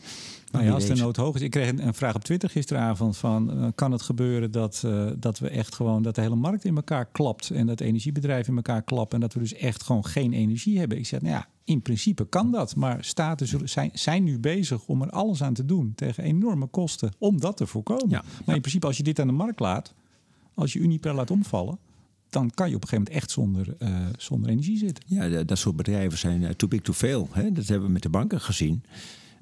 [0.50, 1.40] Nou ja, als de nood hoog is.
[1.40, 3.50] Ik kreeg een, vraag op Twitter gisteravond van...
[3.50, 6.02] eh, kan het gebeuren dat, eh, dat we echt gewoon...
[6.02, 7.50] dat de hele markt in elkaar klapt...
[7.50, 9.14] en dat energiebedrijven in elkaar klappen...
[9.14, 10.98] en dat we dus echt gewoon geen energie hebben?
[10.98, 12.76] Ik zeg, nou ja, in principe kan dat.
[12.76, 15.92] Maar staten zullen- zijn, zijn nu bezig om er alles aan te doen...
[15.94, 18.08] tegen enorme kosten om dat te voorkomen.
[18.08, 19.94] Ja, maar in principe, als je dit aan de markt laat...
[20.54, 21.78] als je Uniper laat omvallen...
[22.30, 25.04] dan kan je op een gegeven moment echt zonder, eh, zonder energie zitten.
[25.06, 27.28] Ja, dat soort bedrijven zijn eh, too big to fail.
[27.32, 27.52] Hè?
[27.52, 28.82] Dat hebben we met de banken gezien.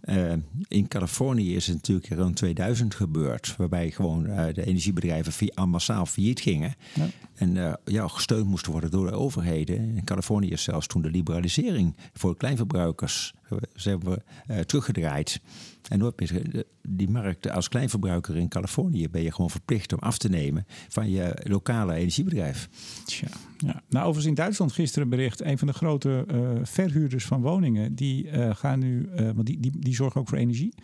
[0.04, 0.32] Uh,
[0.68, 6.06] in Californië is het natuurlijk rond 2000 gebeurd, waarbij gewoon uh, de energiebedrijven via, massaal
[6.06, 6.74] failliet gingen.
[6.94, 7.06] Ja.
[7.34, 9.76] En uh, ja, gesteund moesten worden door de overheden.
[9.96, 13.34] In Californië is zelfs toen de liberalisering voor kleinverbruikers
[13.74, 14.22] ze hebben
[14.66, 15.40] teruggedraaid.
[15.88, 20.18] En nooit meer, die markt als kleinverbruiker in Californië ben je gewoon verplicht om af
[20.18, 22.68] te nemen van je lokale energiebedrijf.
[23.04, 23.28] Tja,
[23.58, 23.82] ja.
[23.88, 26.26] Nou, overigens in Duitsland gisteren bericht, een van de grote
[26.62, 30.74] verhuurders van woningen, die gaan nu, want die, die, die zorgen ook voor energie.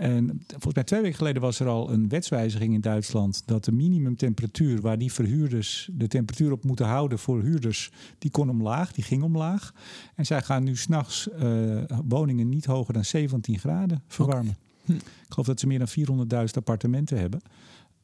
[0.00, 3.72] En volgens mij twee weken geleden was er al een wetswijziging in Duitsland dat de
[3.72, 9.04] minimumtemperatuur waar die verhuurders de temperatuur op moeten houden voor huurders, die kon omlaag, die
[9.04, 9.74] ging omlaag.
[10.14, 14.56] En zij gaan nu s'nachts uh, woningen niet hoger dan 17 graden verwarmen.
[14.84, 14.92] Hm.
[14.92, 17.40] Ik geloof dat ze meer dan 400.000 appartementen hebben.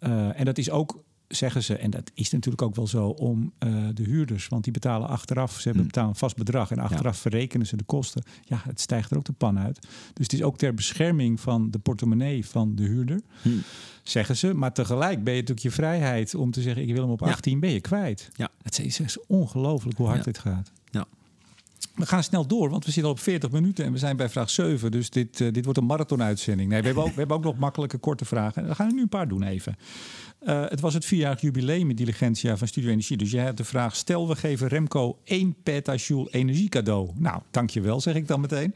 [0.01, 3.53] Uh, en dat is ook zeggen ze, en dat is natuurlijk ook wel zo, om
[3.66, 5.87] uh, de huurders, want die betalen achteraf, ze hebben hmm.
[5.87, 8.22] betalen een vast bedrag en achteraf verrekenen ze de kosten.
[8.45, 9.81] Ja, het stijgt er ook de pan uit.
[10.12, 13.62] Dus het is ook ter bescherming van de portemonnee van de huurder, hmm.
[14.03, 14.55] zeggen ze.
[14.55, 17.61] Maar tegelijk ben je natuurlijk je vrijheid om te zeggen, ik wil hem op 18,
[17.61, 18.31] ben je kwijt.
[18.37, 18.51] Ja.
[18.62, 20.72] Het is, is ongelooflijk hoe hard dit gaat.
[21.97, 24.28] We gaan snel door, want we zitten al op 40 minuten en we zijn bij
[24.28, 24.90] vraag 7.
[24.90, 26.68] Dus dit, uh, dit wordt een marathonuitzending.
[26.68, 28.68] Nee, we hebben, ook, we hebben ook nog makkelijke korte vragen.
[28.68, 29.76] We gaan er nu een paar doen even.
[30.42, 33.16] Uh, het was het vierjarig jubileum in Diligentia van Studio Energie.
[33.16, 37.11] Dus jij hebt de vraag: stel we geven Remco 1 petajoule energie cadeau.
[37.14, 38.74] Nou, dankjewel, zeg ik dan meteen.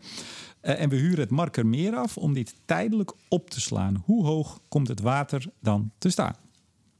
[0.63, 4.03] Uh, en we huren het Markermeer af om dit tijdelijk op te slaan.
[4.05, 6.35] Hoe hoog komt het water dan te staan?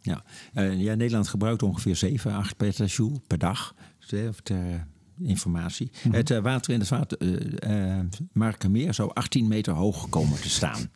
[0.01, 3.75] Ja, ja Nederland gebruikt ongeveer 7, 8 petajoule per dag.
[4.07, 4.35] Ter
[5.23, 5.91] informatie.
[5.93, 6.13] Mm -hmm.
[6.13, 7.19] Het water in het water,
[8.33, 10.91] Markermeer zou 18 meter hoog komen te staan.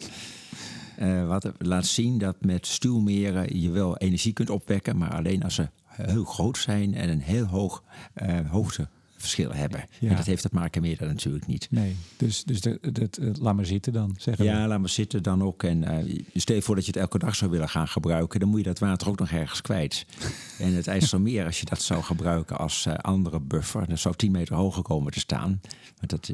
[0.99, 5.55] Uh, wat laat zien dat met stuwmeren je wel energie kunt opwekken, maar alleen als
[5.55, 7.83] ze heel groot zijn en een heel hoog
[8.23, 8.51] uh,
[9.25, 9.85] hoogteverschil hebben.
[9.99, 10.11] Ja.
[10.11, 11.69] En dat heeft het Markermeer natuurlijk niet.
[11.71, 15.43] Nee, dus, dus de, dat, laat maar zitten dan, zeggen Ja, laat maar zitten dan
[15.43, 15.63] ook.
[15.63, 18.41] En uh, stel je voor dat je het elke dag zou willen gaan gebruiken...
[18.41, 20.07] dan moet je dat water ook nog ergens kwijt.
[20.59, 23.87] en het IJsselmeer, als je dat zou gebruiken als andere buffer...
[23.87, 25.61] dan zou 10 meter hoger komen te staan.
[25.99, 26.31] Maar dat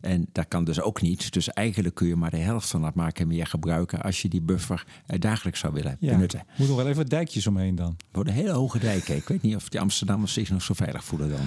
[0.00, 1.32] en dat kan dus ook niet.
[1.32, 4.40] Dus eigenlijk kun je maar de helft van dat maken meer gebruiken als je die
[4.40, 6.12] buffer eh, dagelijks zou willen ja.
[6.12, 6.46] benutten.
[6.56, 7.96] Moet nog wel even dijkjes omheen dan.
[8.12, 9.16] Worden hele hoge dijken.
[9.16, 11.46] Ik weet niet of die Amsterdammers zich nog zo veilig voelen dan.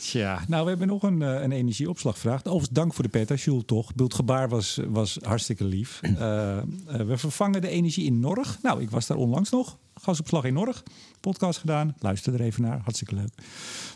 [0.00, 2.44] Tja, nou we hebben nog een, uh, een energieopslagvraag.
[2.44, 3.94] Overigens dank voor de petajoule toch.
[3.94, 6.00] Bult gebaar was, was hartstikke lief.
[6.02, 8.58] Uh, uh, we vervangen de energie in Norg.
[8.62, 9.78] Nou, ik was daar onlangs nog.
[9.94, 10.82] Gasopslag in Norg.
[11.20, 11.94] Podcast gedaan.
[11.98, 12.80] Luister er even naar.
[12.82, 13.32] Hartstikke leuk.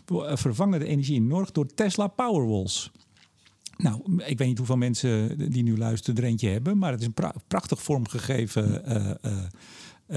[0.05, 2.91] We vervangen de energie in Norg door Tesla Powerwalls.
[3.77, 7.07] Nou, ik weet niet hoeveel mensen die nu luisteren er eentje hebben, maar het is
[7.07, 9.37] een prachtig vormgegeven uh, uh,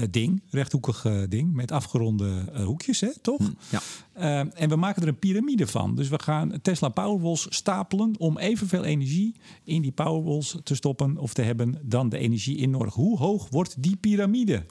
[0.09, 3.37] ding, rechthoekig ding met afgeronde hoekjes, hè, toch?
[3.37, 4.51] Hm, ja.
[4.53, 5.95] en we maken er een piramide van.
[5.95, 11.33] Dus we gaan Tesla Powerwalls stapelen om evenveel energie in die Powerwalls te stoppen of
[11.33, 12.93] te hebben dan de energie in Norg.
[12.93, 14.65] Hoe hoog wordt die piramide?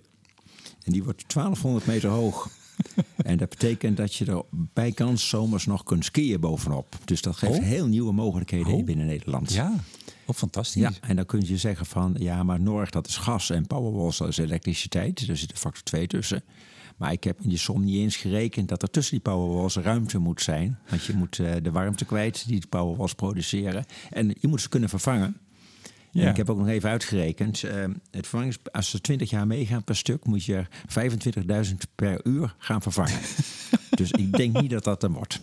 [0.82, 2.48] En die wordt 1200 meter hoog.
[3.16, 6.96] en dat betekent dat je er bij kans zomers nog kunt skiën bovenop.
[7.04, 7.64] Dus dat geeft oh.
[7.64, 8.84] heel nieuwe mogelijkheden oh.
[8.84, 9.52] binnen Nederland.
[9.52, 9.74] Ja,
[10.28, 10.82] oh, fantastisch.
[10.82, 14.18] Ja, en dan kun je zeggen van, ja, maar Noord dat is gas en Powerwalls
[14.18, 15.28] dat is elektriciteit.
[15.28, 16.42] Er zit een factor 2 tussen.
[16.98, 20.18] Maar ik heb in die som niet eens gerekend dat er tussen die powerwalls ruimte
[20.18, 20.78] moet zijn.
[20.88, 23.84] Want je moet uh, de warmte kwijt die de powerwalls produceren.
[24.10, 25.36] En je moet ze kunnen vervangen.
[26.10, 26.30] Ja.
[26.30, 27.62] ik heb ook nog even uitgerekend.
[27.62, 28.28] Uh, het
[28.72, 30.66] als ze 20 jaar meegaan per stuk, moet je
[31.68, 33.20] 25.000 per uur gaan vervangen.
[33.90, 35.40] dus ik denk niet dat dat er wordt.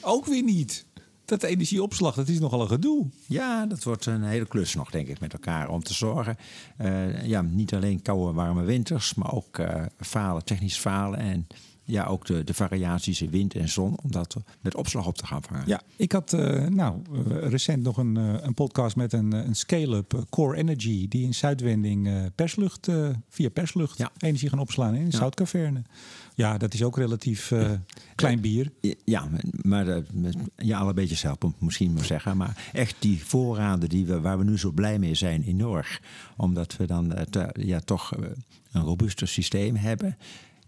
[0.00, 0.86] Ook weer niet.
[1.28, 3.06] Dat energieopslag, dat is nogal een gedoe.
[3.26, 6.36] Ja, dat wordt een hele klus nog, denk ik, met elkaar om te zorgen.
[6.80, 11.46] Uh, ja, niet alleen koude, warme winters, maar ook uh, falen, technisch falen en
[11.84, 15.26] ja, ook de, de variaties in wind en zon, om dat met opslag op te
[15.26, 15.62] gaan vangen.
[15.66, 19.56] Ja, ik had uh, nou, uh, recent nog een, uh, een podcast met een, een
[19.56, 22.88] scale-up, Core Energy, die in Zuidwending perslucht,
[23.28, 24.10] via perslucht ja.
[24.18, 25.16] energie gaan opslaan in ja.
[25.16, 25.82] Zuidkaverne.
[26.38, 27.52] Ja, dat is ook relatief
[28.14, 28.72] klein bier.
[29.04, 29.28] Ja,
[29.62, 30.02] maar
[30.56, 32.36] ja, alle beetjes helpen, misschien maar zeggen.
[32.36, 36.00] Maar echt die voorraden die we, waar we nu zo blij mee zijn in Norg,
[36.36, 37.14] omdat we dan
[37.52, 38.10] ja, toch
[38.72, 40.16] een robuuster systeem hebben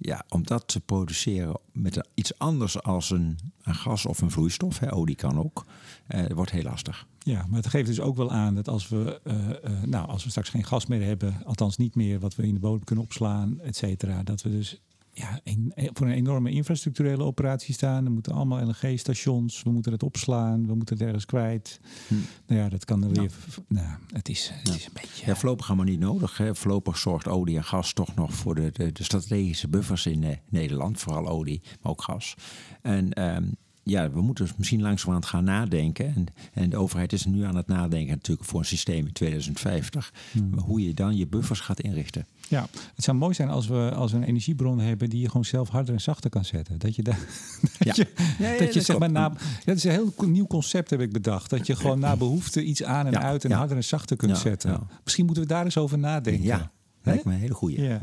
[0.00, 4.78] ja, om dat te produceren met iets anders als een, een gas of een vloeistof,
[4.78, 5.66] hè, olie kan ook,
[6.06, 7.06] eh, wordt heel lastig.
[7.18, 10.24] Ja, maar het geeft dus ook wel aan dat als we, uh, uh, nou, als
[10.24, 13.04] we straks geen gas meer hebben, althans niet meer wat we in de bodem kunnen
[13.04, 14.80] opslaan, et cetera, dat we dus
[15.12, 18.04] ja, een, voor een enorme infrastructurele operatie staan.
[18.04, 21.80] Er moeten allemaal LNG-stations, we moeten het opslaan, we moeten het ergens kwijt.
[22.08, 22.14] Hm.
[22.46, 23.30] Nou ja, dat kan er weer.
[23.68, 25.26] Nou, het is, het is een beetje.
[25.26, 26.36] Ja, voorlopig allemaal niet nodig.
[26.36, 26.54] Hè.
[26.54, 31.00] Voorlopig zorgt olie en gas toch nog voor de, de, strategische buffers in eh, Nederland.
[31.00, 32.34] Vooral olie, maar ook gas.
[32.82, 33.22] En.
[33.36, 33.56] Um,
[33.90, 36.14] ja, we moeten misschien langzamerhand gaan nadenken.
[36.14, 40.12] En, en de overheid is nu aan het nadenken natuurlijk voor een systeem in 2050.
[40.32, 40.58] Hmm.
[40.58, 42.26] Hoe je dan je buffers gaat inrichten.
[42.48, 45.44] Ja, het zou mooi zijn als we, als we een energiebron hebben die je gewoon
[45.44, 46.78] zelf harder en zachter kan zetten.
[46.78, 47.18] Dat je, daar
[47.78, 48.04] dat Ja.
[48.04, 48.06] je,
[48.38, 49.32] Ja, ja, dat je zeg maar na.
[49.64, 51.50] Dat is een heel nieuw concept, heb ik bedacht.
[51.50, 54.88] Dat je gewoon na behoefte iets aan en uit en harder en zachter kunt zetten.
[55.04, 56.42] Misschien moeten we daar eens over nadenken.
[56.42, 56.70] Ja,
[57.02, 57.82] lijkt me een hele goede.
[57.82, 58.02] Ja.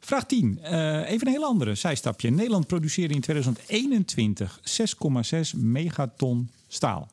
[0.00, 0.58] Vraag 10.
[0.62, 2.30] Eh, even een heel andere zijstapje.
[2.30, 7.08] Nederland produceerde in 2021 6,6 megaton staal.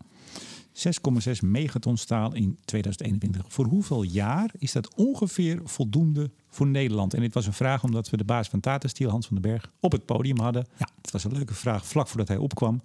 [0.77, 3.45] 6,6 megaton staal in 2021.
[3.47, 7.13] Voor hoeveel jaar is dat ongeveer voldoende voor Nederland?
[7.13, 9.51] En dit was een vraag omdat we de baas van Tata Steel, Hans van den
[9.51, 10.67] Berg, op het podium hadden.
[10.77, 12.81] Ja, het was een leuke vraag vlak voordat hij opkwam.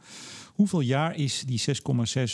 [0.55, 1.63] Hoeveel jaar is die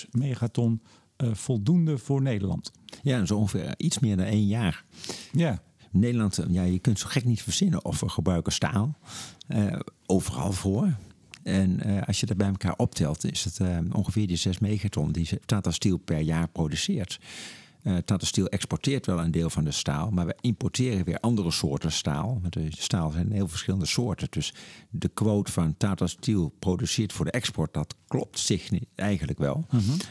[0.04, 0.82] 6,6 megaton
[1.16, 2.72] eh, voldoende voor Nederland?
[3.02, 4.84] Ja, zo ongeveer iets meer dan één jaar.
[5.32, 8.98] Ja, Nederland, eh, ja, je kunt zo gek niet verzinnen of we gebruiken staal.
[9.46, 10.96] eh, overal voor.
[11.42, 13.60] En eh, als je dat bij elkaar optelt, is het
[13.92, 17.18] ongeveer die 6 megaton die Tata Steel per jaar produceert.
[17.82, 21.50] Eh Tata Steel exporteert wel een deel van de staal, maar we importeren weer andere
[21.50, 22.38] soorten staal.
[22.40, 24.26] Want de staal zijn heel verschillende soorten.
[24.30, 24.54] Dus
[24.90, 29.66] de quote van Tata Steel produceert voor de export, dat klopt zich niet, eigenlijk wel.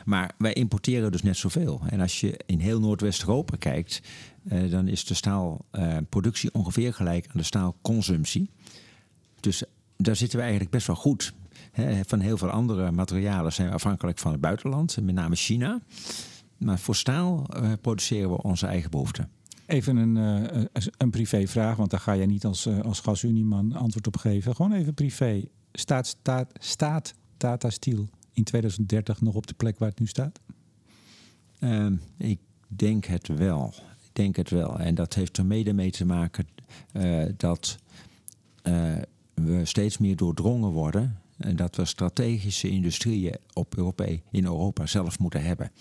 [0.06, 1.82] Maar wij importeren dus net zoveel.
[1.90, 4.02] En als je in heel Noordwest-Europa kijkt,
[4.48, 8.50] eh, dan is de staalproductie ongeveer gelijk aan de staalconsumptie.
[9.40, 9.64] Dus
[9.98, 11.34] daar zitten we eigenlijk best wel goed.
[12.06, 15.82] Van heel veel andere materialen zijn we afhankelijk van het buitenland, met name China.
[16.58, 19.30] Maar voor staal eh, produceren we onze eigen behoeften.
[19.66, 24.08] Even een, eh, een privévraag, want daar ga jij niet als, eh, als gasunieman antwoord
[24.08, 24.56] op geven.
[24.56, 25.44] Gewoon even privé.
[25.72, 30.40] Staat, staat, staat Tata Steel in 2030 nog op de plek waar het nu staat?
[31.60, 33.74] Ehm, ik denk het wel.
[34.04, 34.80] Ik denk het wel.
[34.80, 36.48] En dat heeft er mede mee te maken
[37.38, 37.78] dat
[39.34, 41.20] we steeds meer doordrongen worden.
[41.38, 45.72] En dat we strategische industrieën op Europa, in Europa zelf moeten hebben.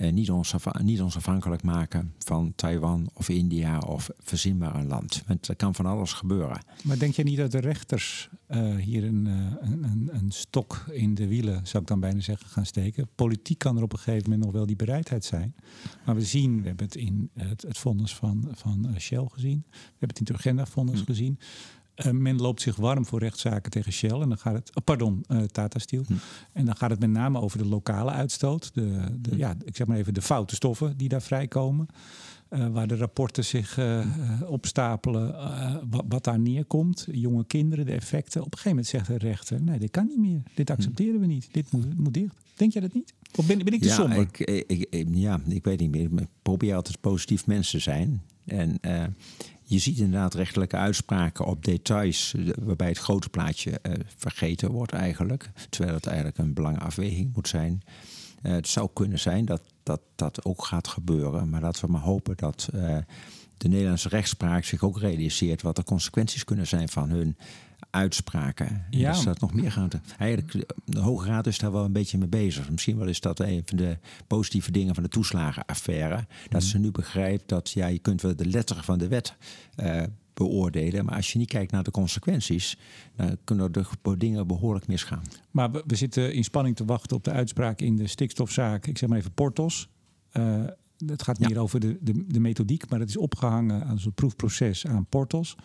[0.00, 5.22] En niet ons, niet ons afhankelijk maken van Taiwan of India of verzinbaar een land.
[5.26, 6.62] Want er kan van alles gebeuren.
[6.84, 10.84] Maar denk je niet dat de rechters eh, hier een, eh, een, een, een stok
[10.92, 13.08] in de wielen, zou ik dan bijna zeggen, gaan steken?
[13.14, 15.54] Politiek kan er op een gegeven moment nog wel die bereidheid zijn.
[16.04, 19.64] Maar we zien, we hebben het in het, het vonnis van, van eh, Shell gezien.
[19.70, 21.38] We hebben het in het Urgenda-vonnis gezien.
[22.04, 24.20] Eh, men loopt zich warm voor rechtszaken tegen Shell.
[24.20, 26.04] En dan gaat het, oh, pardon, eh, Tata Steel.
[26.52, 28.70] En dan gaat het met name over de lokale uitstoot.
[28.74, 31.86] De, de, ja, ik zeg maar even de foute stoffen die daar vrijkomen.
[32.48, 34.06] Eh, waar de rapporten zich eh,
[34.46, 35.34] opstapelen,
[35.90, 37.06] wat, wat daar neerkomt.
[37.10, 38.40] Jonge kinderen, de effecten.
[38.40, 40.42] Op een gegeven moment zegt de rechter: nee, dit kan niet meer.
[40.54, 41.48] Dit accepteren we niet.
[41.52, 42.34] Dit moet, moet dicht.
[42.54, 43.14] Denk jij dat niet?
[43.36, 44.18] Of ben, ben ik te ja, somber?
[44.18, 46.02] Ik, ik, ik- ja, ik weet niet meer.
[46.20, 48.22] Ik probeer altijd positief mens te zijn.
[48.44, 48.78] En
[49.70, 52.34] je ziet inderdaad rechtelijke uitspraken op details...
[52.34, 55.50] eh, waarbij het grote plaatje eh, vergeten wordt eigenlijk.
[55.68, 57.82] Terwijl het eigenlijk een belangenafweging moet zijn.
[58.42, 61.48] Eh, het zou kunnen zijn dat, dat dat ook gaat gebeuren.
[61.48, 62.68] Maar laten we maar hopen dat
[63.60, 65.62] de Nederlandse rechtspraak zich ook realiseert...
[65.62, 67.36] wat de consequenties kunnen zijn van hun
[67.90, 68.66] uitspraken.
[68.68, 69.12] En Ja.
[69.12, 69.88] Dus dat nog meer gaan.
[69.88, 72.70] te- Eigenlijk, de Hoge Raad is daar wel een beetje mee bezig.
[72.70, 76.26] Misschien wel is dat een van de positieve dingen van de toeslagenaffaire.
[76.48, 79.34] Dat ze nu begrijpt dat ja, je kunt wel de letter van de wet
[79.76, 80.02] eh,
[80.34, 81.04] beoordelen.
[81.04, 82.78] Maar als je niet kijkt naar de consequenties,
[83.16, 85.22] dan kunnen er de dingen behoorlijk misgaan.
[85.50, 88.86] Maar we, we zitten in spanning te wachten op de uitspraak in de stikstofzaak.
[88.86, 89.88] Ik zeg maar even Portos.
[90.30, 90.64] Eh,
[91.06, 91.48] het gaat Ja.
[91.48, 95.56] meer over de, de, de methodiek, maar het is opgehangen aan zo'n proefproces aan Portos.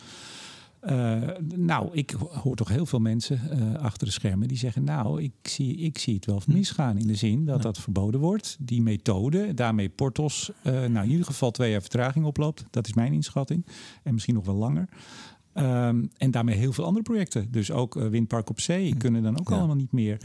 [0.79, 1.21] Eh,
[1.55, 5.31] nou, ik hoor toch heel veel mensen eh, achter de schermen die zeggen: Nou, ik
[5.41, 6.97] zie, ik zie het wel misgaan.
[6.97, 8.57] In de zin dat dat verboden wordt.
[8.59, 12.65] Die methode, daarmee Portos, eh, nou in ieder geval twee jaar vertraging oploopt.
[12.69, 13.65] Dat is mijn inschatting.
[14.03, 14.89] En misschien nog wel langer.
[15.53, 17.51] Ehm, en daarmee heel veel andere projecten.
[17.51, 19.55] Dus ook Windpark op Zee kunnen dan ook Ja.
[19.57, 20.17] allemaal niet meer.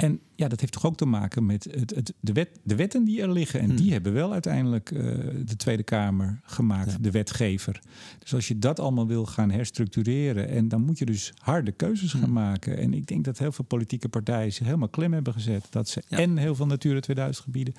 [0.00, 3.04] En ja, dat heeft toch ook te maken met het, het, de, wet, de wetten
[3.04, 3.60] die er liggen.
[3.60, 3.76] En Hmm.
[3.76, 5.00] die hebben wel uiteindelijk eh,
[5.44, 6.96] de Tweede Kamer gemaakt, Ja.
[7.00, 7.80] de wetgever.
[8.18, 10.48] Dus als je dat allemaal wil gaan herstructureren...
[10.48, 12.20] en dan moet je dus harde keuzes Hmm.
[12.20, 12.78] gaan maken.
[12.78, 15.66] En ik denk dat heel veel politieke partijen zich helemaal klem hebben gezet.
[15.70, 16.18] Dat ze Ja.
[16.18, 17.74] en heel veel Natura 2000 gebieden...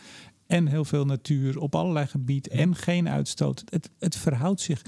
[0.48, 2.52] en heel veel natuur op allerlei gebieden...
[2.52, 3.64] en geen uitstoot.
[3.70, 4.82] Het, het verhoudt zich...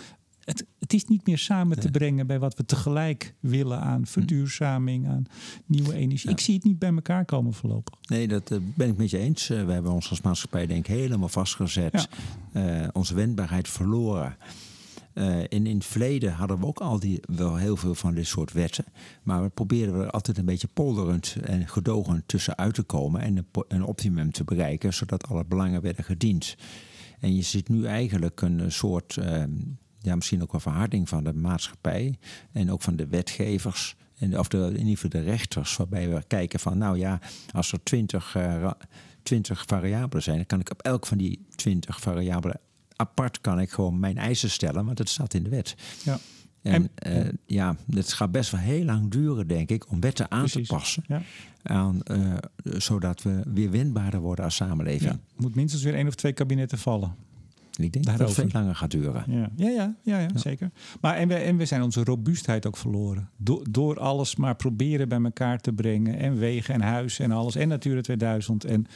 [0.44, 5.08] Het, het is niet meer samen te brengen bij wat we tegelijk willen aan verduurzaming,
[5.08, 5.26] aan
[5.66, 6.30] nieuwe energie.
[6.30, 6.36] Ja.
[6.36, 8.00] Ik zie het niet bij elkaar komen voorlopig.
[8.10, 9.50] Nee, dat eh, ben ik met je eens.
[9.50, 12.08] Eh, we hebben ons als maatschappij denk ik helemaal vastgezet.
[12.52, 14.38] Eh, onze wendbaarheid verloren.
[15.14, 18.28] Eh, en in het verleden hadden we ook al die, wel heel veel van dit
[18.28, 18.86] soort wetten.
[19.24, 23.22] Maar we probeerden er altijd een beetje polderend en gedogen tussenuit te komen.
[23.22, 26.56] En een, optimum te bereiken, zodat alle belangen werden gediend.
[27.20, 29.44] En je ziet nu eigenlijk een soort, eh,
[30.04, 32.18] ja, misschien ook wel verharding van de maatschappij.
[32.52, 33.96] En ook van de wetgevers.
[34.18, 37.20] en, of de, in ieder geval de rechters, waarbij we kijken van, nou ja,
[37.52, 38.72] als er twintig, uh,
[39.24, 42.60] 20 variabelen zijn, dan kan ik op elk van die twintig variabelen
[42.96, 45.76] apart kan ik gewoon mijn eisen stellen, want het staat in de wet.
[46.04, 46.20] Ja.
[46.62, 50.32] En, en uh, ja, het gaat best wel heel lang duren, denk ik, om wetten
[50.32, 50.68] aan Precies.
[50.68, 51.04] te passen.
[51.08, 51.22] Ja.
[51.64, 52.34] Aan, uh,
[52.64, 55.12] zodat we weer wendbaarder worden als samenleving.
[55.12, 55.20] Ja.
[55.36, 57.16] Moet minstens weer één of twee kabinetten vallen.
[57.80, 58.36] Ik denk Daarover.
[58.36, 59.24] dat het veel langer gaat duren.
[59.28, 60.72] Ja, ja, ja, ja, ja, zeker.
[61.02, 63.30] Maar en we, en we zijn onze robuustheid ook verloren.
[63.38, 66.18] Do, door alles maar proberen bij elkaar te brengen.
[66.18, 67.56] En wegen en huis en alles.
[67.56, 68.66] En Natura 2000.
[68.66, 68.88] En,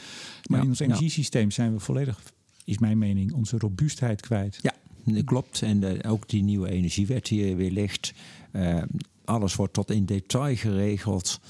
[0.46, 2.22] maar in ons energiesysteem zijn we volledig,
[2.64, 4.58] is mijn mening, onze robuustheid kwijt.
[4.62, 4.74] Ja,
[5.04, 5.62] dat klopt.
[5.62, 8.14] En de, ook die nieuwe energiewet die er weer ligt.
[8.52, 8.82] Uh,
[9.24, 11.40] alles wordt tot in detail geregeld.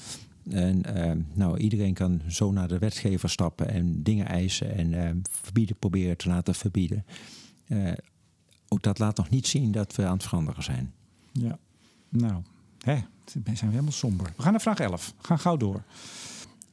[0.49, 5.09] En uh, nou, iedereen kan zo naar de wetgever stappen en dingen eisen en uh,
[5.29, 7.05] verbieden proberen te laten verbieden.
[7.67, 7.91] Uh,
[8.67, 10.93] ook dat laat nog niet zien dat we aan het veranderen zijn.
[11.31, 11.57] Ja,
[12.09, 12.41] nou,
[12.79, 14.33] hè, zijn we helemaal somber.
[14.35, 15.13] We gaan naar vraag 11.
[15.17, 15.83] We gaan gauw door.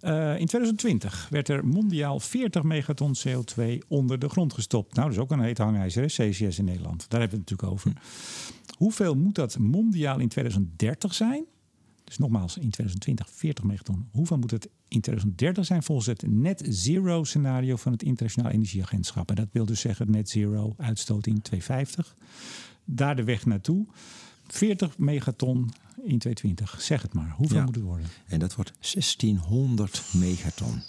[0.02, 4.94] Uh, in 2020 werd er mondiaal 40 megaton CO2 onder de grond gestopt.
[4.94, 6.08] Nou, dat is ook een heet hangijzer, hè?
[6.08, 7.10] CCS in Nederland.
[7.10, 7.92] Daar hebben we het natuurlijk over.
[8.76, 11.44] Hoeveel moet dat mondiaal in 2030 zijn?
[12.07, 14.09] Dus nogmaals, in 2020 40 megaton.
[14.11, 19.28] Hoeveel moet het in 2030 zijn volgens het net zero scenario van het Internationaal Energieagentschap?
[19.28, 22.16] En dat wil dus zeggen net zero uitstoot in 2050.
[22.84, 23.86] Daar de weg naartoe.
[24.46, 26.80] 40 megaton in 2020.
[26.80, 27.30] Zeg het maar.
[27.36, 27.64] Hoeveel ja.
[27.64, 28.07] moet het worden?
[28.26, 30.82] En dat wordt 1600 megaton.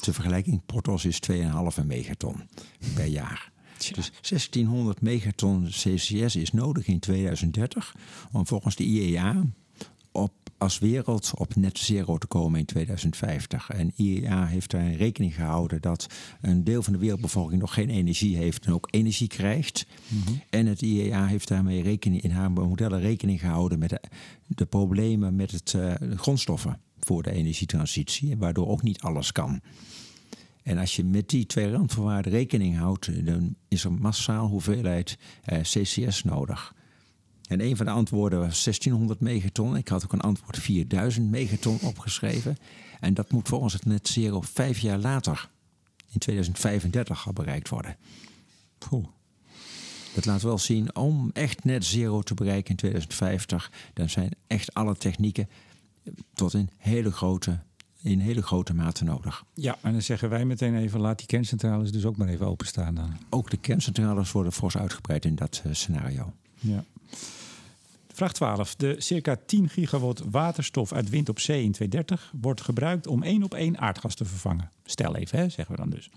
[0.00, 2.48] Ter vergelijking, Portos is 2,5 megaton
[2.94, 3.52] per jaar.
[3.78, 3.94] Ja.
[3.94, 7.94] Dus 1600 megaton CCS is nodig in 2030
[8.32, 9.44] om volgens de IEA
[10.60, 13.70] als wereld op net zero te komen in 2050.
[13.70, 16.06] En IEA heeft daar rekening gehouden dat
[16.40, 19.86] een deel van de wereldbevolking nog geen energie heeft en ook energie krijgt.
[20.08, 20.40] Mm -hmm.
[20.50, 24.00] En het IEA heeft daarmee rekening, in haar modellen rekening gehouden met de,
[24.46, 29.60] de problemen met het, uh, de grondstoffen voor de energietransitie, waardoor ook niet alles kan.
[30.62, 35.18] En als je met die twee randvoorwaarden rekening houdt, dan is er massaal hoeveelheid
[35.52, 36.74] uh, CCS nodig.
[37.50, 39.76] En een van de antwoorden was 1600 megaton.
[39.76, 42.56] Ik had ook een antwoord 4000 megaton opgeschreven.
[43.00, 45.48] En dat moet volgens het net zero vijf jaar later,
[46.12, 47.96] in 2035, al bereikt worden.
[48.78, 49.06] Poeh.
[50.14, 54.74] Dat laat wel zien, om echt net zero te bereiken in 2050, dan zijn echt
[54.74, 55.48] alle technieken
[56.34, 57.58] tot in hele grote,
[58.02, 59.44] in hele grote mate nodig.
[59.54, 62.94] Ja, en dan zeggen wij meteen even, laat die kerncentrales dus ook maar even openstaan
[62.94, 63.16] dan.
[63.30, 66.32] Ook de kerncentrales worden fors uitgebreid in dat uh, scenario.
[66.58, 66.84] Ja.
[68.20, 68.74] Vraag 12.
[68.74, 73.42] De circa 10 gigawatt waterstof uit wind op zee in 2030 wordt gebruikt om één
[73.42, 74.70] op één aardgas te vervangen.
[74.84, 76.10] Stel even, hè, zeggen we dan dus.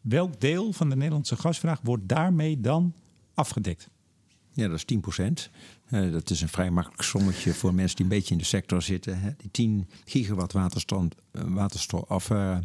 [0.00, 2.94] Welk deel van de Nederlandse gasvraag wordt daarmee dan
[3.34, 3.88] afgedekt?
[4.52, 5.50] Ja, dat is 10 procent.
[5.90, 8.82] Uh, dat is een vrij makkelijk sommetje voor mensen die een beetje in de sector
[8.82, 9.20] zitten.
[9.20, 9.30] Hè.
[9.36, 12.58] Die 10 gigawatt waterstof, waterstof of uh,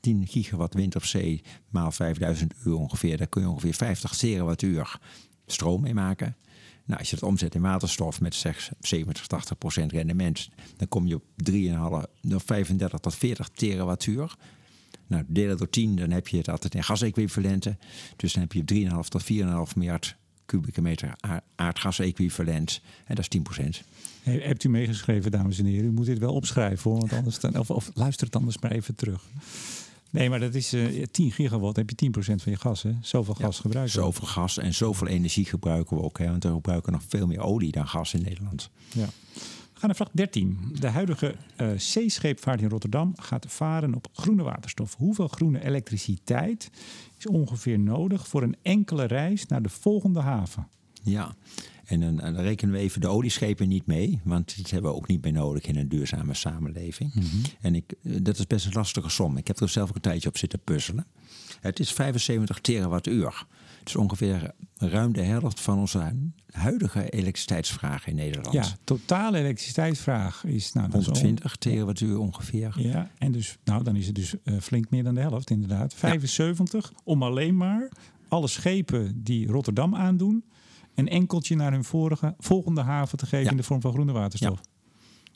[0.00, 3.16] 10 gigawatt wind op zee maal 5000 uur ongeveer.
[3.16, 4.98] Daar kun je ongeveer 50 terawattuur
[5.46, 6.36] stroom mee maken.
[6.84, 11.06] Nou, als je het omzet in waterstof met zeg 70, 80 procent rendement, dan kom
[11.06, 14.34] je op 3,5, 35 tot 40 terawattuur.
[15.06, 17.78] Nou, delen door 10, dan heb je het altijd in gasequivalenten.
[18.16, 20.16] Dus dan heb je 3,5 tot 4,5 miljard
[20.46, 21.16] kubieke meter
[21.54, 22.80] aardgasequivalent.
[23.04, 23.82] En dat is 10 procent.
[24.22, 25.84] Hey, hebt u meegeschreven, dames en heren?
[25.84, 28.70] U moet dit wel opschrijven, hoor, want anders dan, of, of luister het anders maar
[28.70, 29.24] even terug.
[30.14, 32.82] Nee, maar dat is uh, 10 gigawatt, heb je 10% van je gas.
[32.82, 32.92] Hè?
[33.00, 34.02] Zoveel gas gebruiken we.
[34.02, 36.18] Zoveel gas en zoveel energie gebruiken we ook.
[36.18, 36.26] Hè?
[36.26, 38.70] Want we gebruiken nog veel meer olie dan gas in Nederland.
[38.92, 39.06] Ja.
[39.34, 40.58] We gaan naar vraag 13.
[40.80, 44.94] De huidige uh, zeescheepvaart in Rotterdam gaat varen op groene waterstof.
[44.96, 46.70] Hoeveel groene elektriciteit
[47.18, 50.68] is ongeveer nodig voor een enkele reis naar de volgende haven?
[51.02, 51.34] Ja,
[51.84, 55.08] en dan, dan, rekenen we even de olieschepen niet mee, want die hebben we ook
[55.08, 57.14] niet meer nodig in een duurzame samenleving.
[57.14, 57.42] Mm -hmm.
[57.60, 59.36] En ik, dat is best een lastige som.
[59.36, 61.06] Ik heb er zelf ook een tijdje op zitten puzzelen.
[61.60, 63.46] Het is 75 terawattuur.
[63.78, 66.12] Het is ongeveer ruim de helft van onze
[66.50, 68.52] huidige elektriciteitsvraag in Nederland.
[68.52, 72.74] Ja, totale elektriciteitsvraag is nou 120 terawattuur ongeveer.
[72.76, 75.94] Ja, en dus nou dan is het dus uh, flink meer dan de helft inderdaad.
[75.94, 77.00] 75 ja.
[77.04, 77.88] om alleen maar
[78.28, 80.44] alle schepen die Rotterdam aandoen
[80.94, 83.50] een enkeltje naar hun vorige, volgende haven te geven ja.
[83.50, 84.60] in de vorm van groene waterstof.
[84.62, 84.70] Ja.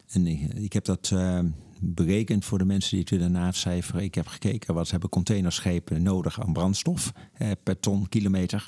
[0.08, 1.40] En ik, ik, heb dat uh,
[1.80, 4.02] berekend voor de mensen die het willen nacijferen.
[4.02, 8.66] Ik heb gekeken wat hebben containerschepen nodig aan brandstof eh, per ton kilometer.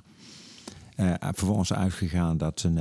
[0.97, 2.77] Uh, vervolgens uitgegaan dat een,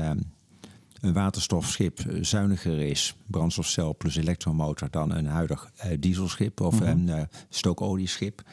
[1.02, 7.10] een waterstofschip zuiniger is, brandstofcel plus elektromotor, dan een huidig dieselschip of mm -hmm.
[7.10, 8.44] een stookolieschip.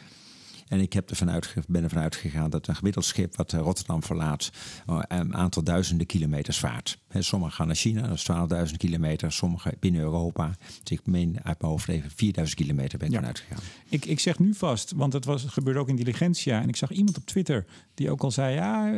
[0.68, 4.50] En ik heb ervan uit, ben ervan uitgegaan dat een gemiddeld schip wat Rotterdam verlaat
[4.86, 6.98] een aantal duizenden kilometers vaart.
[7.18, 9.32] Sommigen gaan naar China, dat is 12.000 kilometer.
[9.32, 10.56] Sommige binnen Europa.
[10.82, 13.22] Dus ik meen uit mijn hoofd even 4000 kilometer ben ik ja.
[13.22, 13.58] uitgegaan.
[13.88, 16.60] Ik, ik zeg nu vast, want het, was, het gebeurde ook in Diligentia.
[16.62, 17.64] En ik zag iemand op Twitter
[17.94, 18.90] die ook al zei, ja,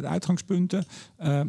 [0.00, 0.84] de uitgangspunten.
[1.20, 1.40] Uh,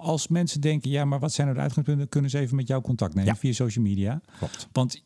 [0.00, 2.08] als mensen denken, ja, maar wat zijn er nou de uitgangspunten?
[2.08, 4.20] Kunnen ze even met jou contact nemen via social media.
[4.38, 4.68] Klopt.
[4.72, 5.02] Want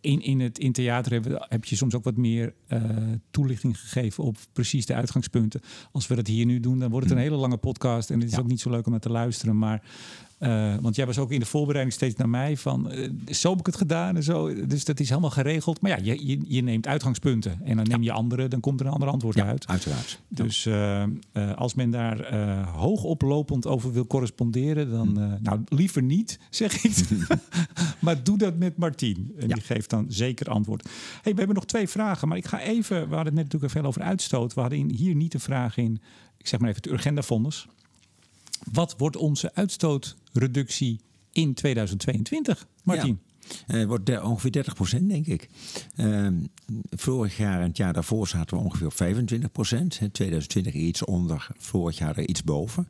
[0.00, 2.80] in, in het in theater heb, heb je soms ook wat meer uh,
[3.30, 5.60] toelichting gegeven op precies de uitgangspunten.
[5.92, 7.30] Als we dat hier nu doen, dan wordt het een hmm.
[7.30, 8.10] hele lange podcast.
[8.10, 9.58] En het is ook niet zo leuk om naar te luisteren.
[9.58, 9.82] Maar
[10.38, 13.58] uh, want jij was ook in de voorbereiding steeds naar mij van uh, zo heb
[13.58, 14.66] ik het gedaan en zo.
[14.66, 15.80] Dus dat is helemaal geregeld.
[15.80, 18.86] Maar ja, je, je, je neemt uitgangspunten en dan neem je andere, dan komt er
[18.86, 19.66] een ander antwoord ja, uit.
[19.66, 20.20] Uiteraard.
[20.28, 21.04] Dus uh,
[21.54, 22.34] als men daar
[22.64, 25.42] hoog oplopend over wil corresponderen, dan hm.
[25.42, 26.96] nou liever niet, zeg ik.
[28.00, 29.32] maar doe dat met Martien.
[29.38, 30.88] En die geeft dan zeker antwoord.
[31.22, 32.96] Hey, we hebben nog twee vragen, maar ik ga even.
[32.96, 34.54] We hadden het net natuurlijk veel over uitstoot.
[34.54, 36.00] We hadden hier niet de vraag in.
[36.36, 37.68] Ik zeg maar even het Urgenda-fonds.
[38.72, 41.00] Wat wordt onze uitstootreductie
[41.32, 43.20] in 2022, Martin?
[43.20, 43.26] Ja.
[43.66, 45.48] Uh, wordt ongeveer 30 procent, denk ik.
[45.96, 46.28] Uh,
[46.90, 49.90] vorig jaar en het jaar daarvoor zaten we ongeveer op 25 procent.
[49.90, 52.88] 2020 iets onder, vorig jaar er iets boven.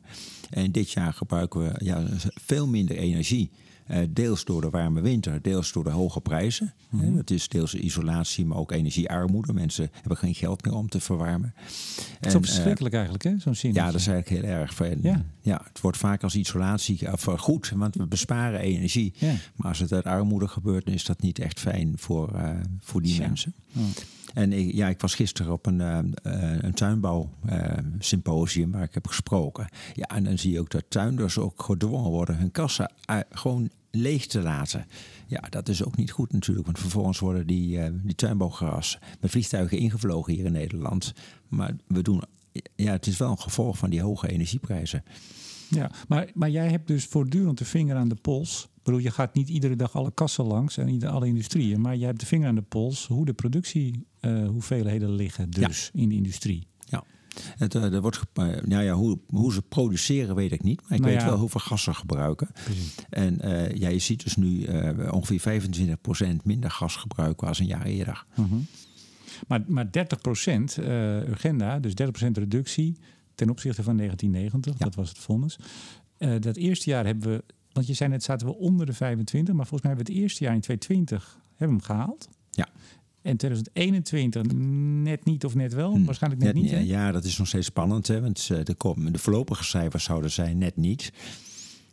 [0.49, 2.05] En dit jaar gebruiken we ja,
[2.41, 3.49] veel minder energie.
[3.91, 6.73] Uh, deels door de warme winter, deels door de hoge prijzen.
[6.89, 7.15] Mm -hmm.
[7.15, 9.53] dat is deels isolatie, maar ook energiearmoede.
[9.53, 11.53] Mensen hebben geen geld meer om te verwarmen.
[12.19, 13.33] En, Zo verschrikkelijk eigenlijk, hè?
[13.37, 13.73] Zo'n zin.
[13.73, 14.81] Ja, dat is eigenlijk heel erg.
[14.81, 15.25] En, ja.
[15.41, 16.99] ja, het wordt vaak als isolatie
[17.37, 19.13] goed, want we besparen energie.
[19.15, 19.33] Ja.
[19.55, 23.01] Maar als het uit armoede gebeurt, dan is dat niet echt fijn voor, uh, voor
[23.01, 23.27] die ja.
[23.27, 23.53] mensen.
[23.75, 23.83] Oh.
[24.33, 25.99] En ik, ja, ik was gisteren op een, uh,
[26.61, 29.67] een tuinbouwsymposium uh, waar ik heb gesproken.
[29.93, 32.91] Ja, en dan zie je ook dat tuinders ook gedwongen worden hun kassa
[33.31, 34.85] gewoon leeg te laten.
[35.27, 39.31] Ja, dat is ook niet goed natuurlijk, want vervolgens worden die, uh, die tuinbouwgras met
[39.31, 41.13] vliegtuigen ingevlogen hier in Nederland.
[41.47, 42.23] Maar we doen,
[42.75, 45.03] ja, het is wel een gevolg van die hoge energieprijzen.
[45.69, 48.63] Ja, maar, maar jij hebt dus voortdurend de vinger aan de pols.
[48.75, 52.07] Ik bedoel, je gaat niet iedere dag alle kassen langs en alle industrieën, maar jij
[52.07, 56.67] hebt de vinger aan de pols hoe de productiehoeveelheden uh, liggen dus in de industrie.
[57.57, 58.21] Het, uh, er wordt,
[58.63, 60.81] nou ja, hoe, hoe ze produceren weet ik niet.
[60.81, 61.27] Maar ik nou weet ja.
[61.27, 62.49] wel hoeveel gas ze gebruiken.
[62.63, 62.95] Precies.
[63.09, 64.67] En uh, ja, je ziet dus nu
[65.11, 65.61] ongeveer
[66.31, 68.25] 25% minder gas gebruiken als een jaar eerder.
[68.33, 68.45] -huh.
[69.47, 69.89] Maar, maar 30%
[71.29, 71.95] Urgenda, dus 30%
[72.31, 72.97] reductie
[73.35, 74.77] ten opzichte van 1990.
[74.77, 74.85] Ja.
[74.85, 75.59] Dat was het vonnis.
[76.39, 79.55] dat eerste jaar hebben we, want je zei net zaten we onder de 25.
[79.55, 82.29] Maar volgens mij hebben we het eerste jaar in 2020 hebben we hem gehaald.
[82.49, 82.67] Ja.
[83.29, 84.43] En 2021
[85.03, 86.03] net niet of net wel?
[86.03, 86.71] Waarschijnlijk net, net niet.
[86.71, 86.79] Hè?
[86.79, 88.07] Ja, dat is nog steeds spannend.
[88.07, 88.21] Hè?
[88.21, 88.75] Want de,
[89.11, 91.13] de voorlopige cijfers zouden zijn net niet.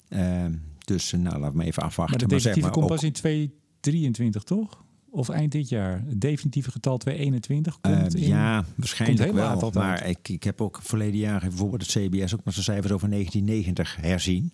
[0.09, 0.45] Uh,
[0.85, 2.19] dus nou, laten we even afwachten.
[2.19, 4.85] Maar de definitieve maar, komt pas in 2023, toch?
[5.11, 6.03] Of eind dit jaar?
[6.07, 9.71] Het definitieve getal 2021 komt uh, in, Ja, waarschijnlijk wel.
[9.75, 13.11] Maar ik, ik heb ook verleden jaar bijvoorbeeld het CBS ook nog zijn cijfers over
[13.11, 14.53] 1990 herzien.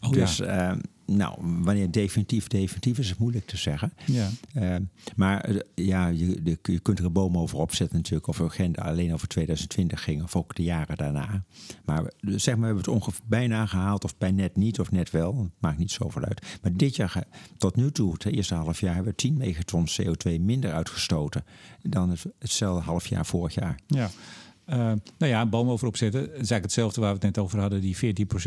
[0.00, 0.72] Oh, dus ja.
[0.72, 3.92] uh, nou, wanneer definitief definitief is, het moeilijk te zeggen.
[4.04, 4.28] Ja.
[4.54, 4.76] Uh,
[5.16, 8.26] maar uh, ja, je, de, je kunt er een boom over opzetten natuurlijk.
[8.26, 11.44] Of agenda alleen over 2020 ging of ook de jaren daarna.
[11.84, 15.10] Maar zeg maar, we hebben het ongeveer bijna gehaald of bij net niet of net
[15.10, 15.50] wel.
[15.58, 16.58] Maakt niet zoveel uit.
[16.62, 17.24] Maar dit jaar,
[17.58, 21.44] tot nu toe, het eerste half jaar, hebben we 10 megaton CO2 minder uitgestoten
[21.82, 23.78] dan het, hetzelfde half jaar vorig jaar.
[23.86, 24.10] Ja.
[24.68, 26.20] Uh, nou ja, een boom over opzetten.
[26.20, 27.80] Dat is eigenlijk hetzelfde waar we het net over hadden.
[27.80, 27.98] Die 14%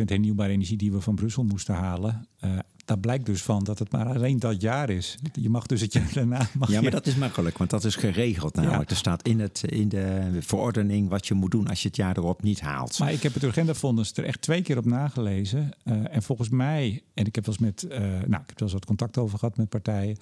[0.05, 2.27] hernieuwbare energie die we van Brussel moesten halen.
[2.43, 5.17] Uh, daar blijkt dus van dat het maar alleen dat jaar is.
[5.33, 6.49] Je mag dus het jaar daarna...
[6.53, 6.89] Mag ja, maar je...
[6.89, 8.89] dat is makkelijk, want dat is geregeld namelijk.
[8.89, 8.89] Ja.
[8.89, 12.17] Er staat in, het, in de verordening wat je moet doen als je het jaar
[12.17, 12.99] erop niet haalt.
[12.99, 15.71] Maar ik heb het Urgenda-fonds er echt twee keer op nagelezen.
[15.83, 17.99] Uh, en volgens mij, en ik heb wel eens met...
[17.99, 20.17] nou, ik heb wel eens wat contact over gehad met partijen...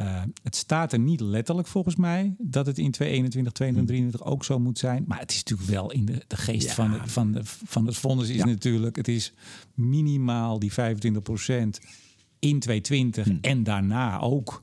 [0.00, 4.32] Uh, het staat er niet letterlijk volgens mij dat het in 2021, 2023 hmm.
[4.32, 5.04] ook zo moet zijn.
[5.06, 6.74] Maar het is natuurlijk wel in de, de geest ja.
[6.74, 8.46] van, de, van, de, van het fonds is ja.
[8.46, 8.96] natuurlijk...
[8.96, 9.32] het is
[9.74, 11.80] minimaal die 25 procent
[12.38, 13.38] in 2020 hmm.
[13.40, 14.62] en daarna ook.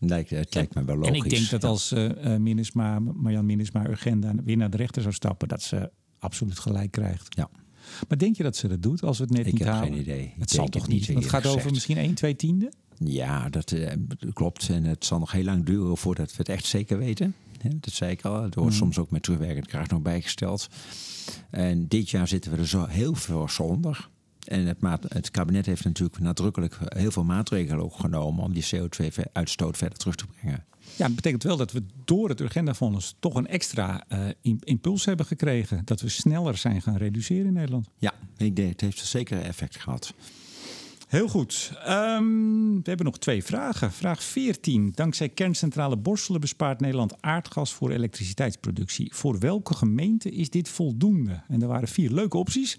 [0.00, 1.18] Lijkt, het lijkt me wel logisch.
[1.18, 5.14] En ik denk dat als uh, Minnesma, Marjan Minnesma Urgenda weer naar de rechter zou
[5.14, 5.48] stappen...
[5.48, 7.36] dat ze absoluut gelijk krijgt.
[7.36, 7.50] Ja.
[8.08, 9.88] Maar denk je dat ze dat doet als we het net ik niet heb halen?
[9.88, 10.22] geen idee.
[10.22, 11.06] Ik het zal toch het niet?
[11.06, 11.58] Het gaat gezegd.
[11.58, 12.72] over misschien 1, 2 tienden?
[12.98, 13.92] Ja, dat uh,
[14.32, 14.68] klopt.
[14.68, 17.34] En het zal nog heel lang duren voordat we het echt zeker weten.
[17.62, 18.42] Dat zei ik al.
[18.42, 18.76] Het wordt mm.
[18.76, 20.68] soms ook met terugwerkend kracht nog bijgesteld.
[21.50, 24.08] En dit jaar zitten we er zo heel veel zonder.
[24.44, 24.78] En het,
[25.08, 30.14] het, kabinet heeft natuurlijk nadrukkelijk heel veel maatregelen ook genomen om die CO2-uitstoot verder terug
[30.14, 30.64] te brengen.
[30.96, 35.26] Ja, dat betekent wel dat we door het Urgenda-fonds toch een extra uh, impuls hebben
[35.26, 35.82] gekregen.
[35.84, 37.88] Dat we sneller zijn gaan reduceren in Nederland.
[37.96, 40.14] Ja, ik denk, het heeft zeker effect gehad.
[41.08, 41.72] Heel goed.
[41.84, 42.24] Ehm,
[42.74, 43.92] we hebben nog twee vragen.
[43.92, 44.92] Vraag 14.
[44.94, 49.14] Dankzij kerncentrale Borselen bespaart Nederland aardgas voor elektriciteitsproductie.
[49.14, 51.42] Voor welke gemeente is dit voldoende?
[51.48, 52.78] En er waren vier leuke opties.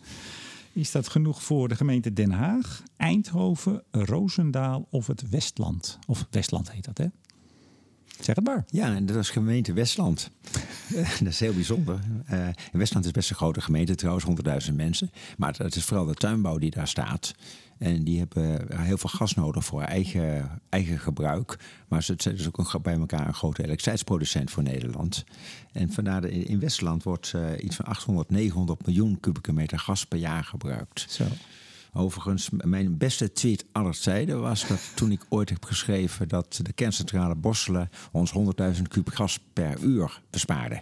[0.73, 5.99] Is dat genoeg voor de gemeente Den Haag, Eindhoven, Roosendaal of het Westland?
[6.07, 7.05] Of Westland heet dat, hè?
[8.19, 8.65] Zeg het maar.
[8.67, 10.29] Ja, en dat is gemeente Westland.
[11.19, 11.99] dat is heel bijzonder.
[12.31, 14.25] Uh, Westland is best een grote gemeente, trouwens,
[14.69, 15.11] 100.000 mensen.
[15.37, 17.33] Maar het is vooral de tuinbouw die daar staat.
[17.77, 21.59] En die hebben heel veel gas nodig voor eigen, eigen gebruik.
[21.87, 25.23] Maar ze zijn dus ook een, bij elkaar een grote elektriciteitsproducent voor Nederland.
[25.71, 30.05] En vandaar de, in Westland wordt uh, iets van 800, 900 miljoen kubieke meter gas
[30.05, 31.05] per jaar gebruikt.
[31.09, 31.23] Zo.
[31.93, 36.73] Overigens, mijn beste tweet aller tijden was dat toen ik ooit heb geschreven dat de
[36.73, 38.33] kerncentrale Borselen ons
[38.75, 40.81] 100.000 kub gas per uur bespaarde.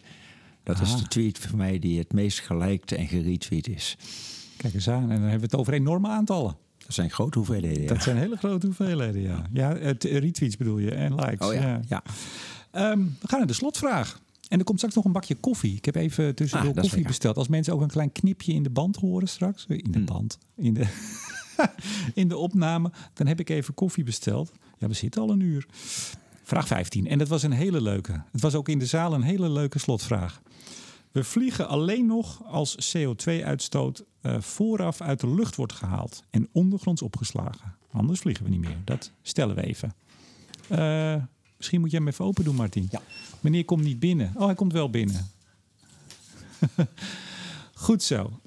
[0.64, 3.98] Dat is de tweet voor mij die het meest geliked en geretweet is.
[4.58, 6.56] Kijk eens aan, en dan hebben we het over enorme aantallen.
[6.78, 7.82] Dat zijn grote hoeveelheden.
[7.82, 7.88] Ja.
[7.88, 9.46] Dat zijn hele grote hoeveelheden, ja.
[9.54, 11.48] Ja, het retweets bedoel je en likes.
[11.48, 11.80] Oh ja.
[11.88, 12.04] ja.
[12.92, 14.20] Um, we gaan naar de slotvraag.
[14.50, 15.76] En er komt straks nog een bakje koffie.
[15.76, 17.38] Ik heb even tussendoor ah, koffie besteld.
[17.38, 19.66] Als mensen ook een klein knipje in de band horen straks.
[19.68, 20.06] In de hm.
[20.06, 20.38] band.
[20.56, 20.88] In de,
[22.14, 22.92] in de opname.
[23.14, 24.52] Dan heb ik even koffie besteld.
[24.78, 25.68] Ja, we zitten al een uur.
[26.44, 27.08] Vraag 15.
[27.08, 28.24] En dat was een hele leuke.
[28.32, 30.42] Het was ook in de zaal een hele leuke slotvraag.
[31.12, 37.02] We vliegen alleen nog als CO2-uitstoot uh, vooraf uit de lucht wordt gehaald en ondergronds
[37.02, 37.76] opgeslagen.
[37.92, 38.78] Anders vliegen we niet meer.
[38.84, 39.94] Dat stellen we even.
[40.72, 41.16] Uh,
[41.58, 42.88] misschien moet je hem even open doen, Martin.
[42.92, 43.02] Ja.
[43.40, 44.34] Meneer komt niet binnen.
[44.36, 45.32] Oh, hij komt wel binnen.
[47.74, 48.40] Goed zo.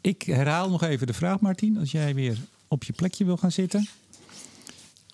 [0.00, 2.38] Ik herhaal nog even de vraag, Martin, als jij weer
[2.68, 3.88] op je plekje wil gaan zitten.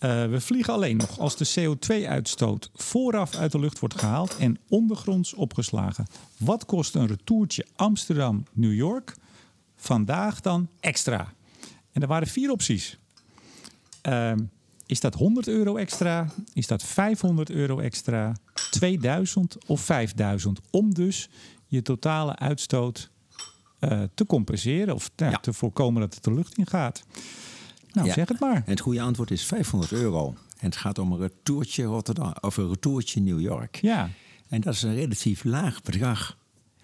[0.01, 4.59] Uh, we vliegen alleen nog als de CO2-uitstoot vooraf uit de lucht wordt gehaald en
[4.69, 6.07] ondergronds opgeslagen.
[6.37, 9.15] Wat kost een retourtje Amsterdam-New York
[9.77, 11.33] vandaag dan extra?
[11.93, 12.99] En er waren vier opties.
[14.09, 14.33] Uh,
[14.89, 16.27] is dat 100 euro extra?
[16.53, 18.37] Is dat 500 euro extra?
[18.71, 20.61] 2000 of 5000?
[20.71, 21.29] Om dus
[21.67, 23.11] je totale uitstoot
[23.81, 25.39] uh, te compenseren of nou, ja.
[25.39, 27.05] te voorkomen dat het de lucht in gaat.
[27.93, 28.55] Nou, zeg het maar.
[28.55, 30.35] En het goede antwoord is 500 euro.
[30.59, 33.77] En het gaat om een retourtje Rotterdam of een retourtje New York.
[33.77, 34.11] Ja.
[34.49, 36.37] En dat is een relatief laag bedrag.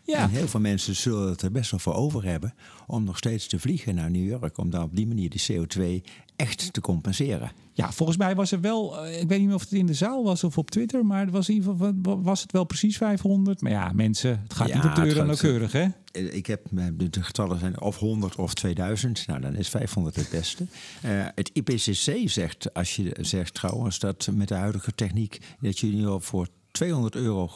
[0.05, 0.19] Ja.
[0.19, 2.55] En heel veel mensen zullen het er best wel voor over hebben
[2.87, 4.59] om nog steeds te vliegen naar New York.
[4.59, 7.53] Om daar op die manier die CO2 echt te compenseren.
[7.73, 9.95] Ja, volgens mij was er wel, eh, ik weet niet meer of het in de
[9.95, 12.97] zaal was of op Twitter, maar het was in ieder geval was het wel precies
[12.97, 13.61] 500.
[13.61, 15.87] Maar ja, mensen, het gaat niet op de euro nauwkeurig, hè?
[16.13, 19.27] Eh, ik heb, de getallen zijn of 100 of 2000.
[19.27, 20.67] Nou, dan is 500 het beste.
[21.05, 25.87] Uh, het IPCC zegt, als je zegt trouwens, dat met de huidige techniek, dat je
[25.87, 27.51] nu al voor 200 euro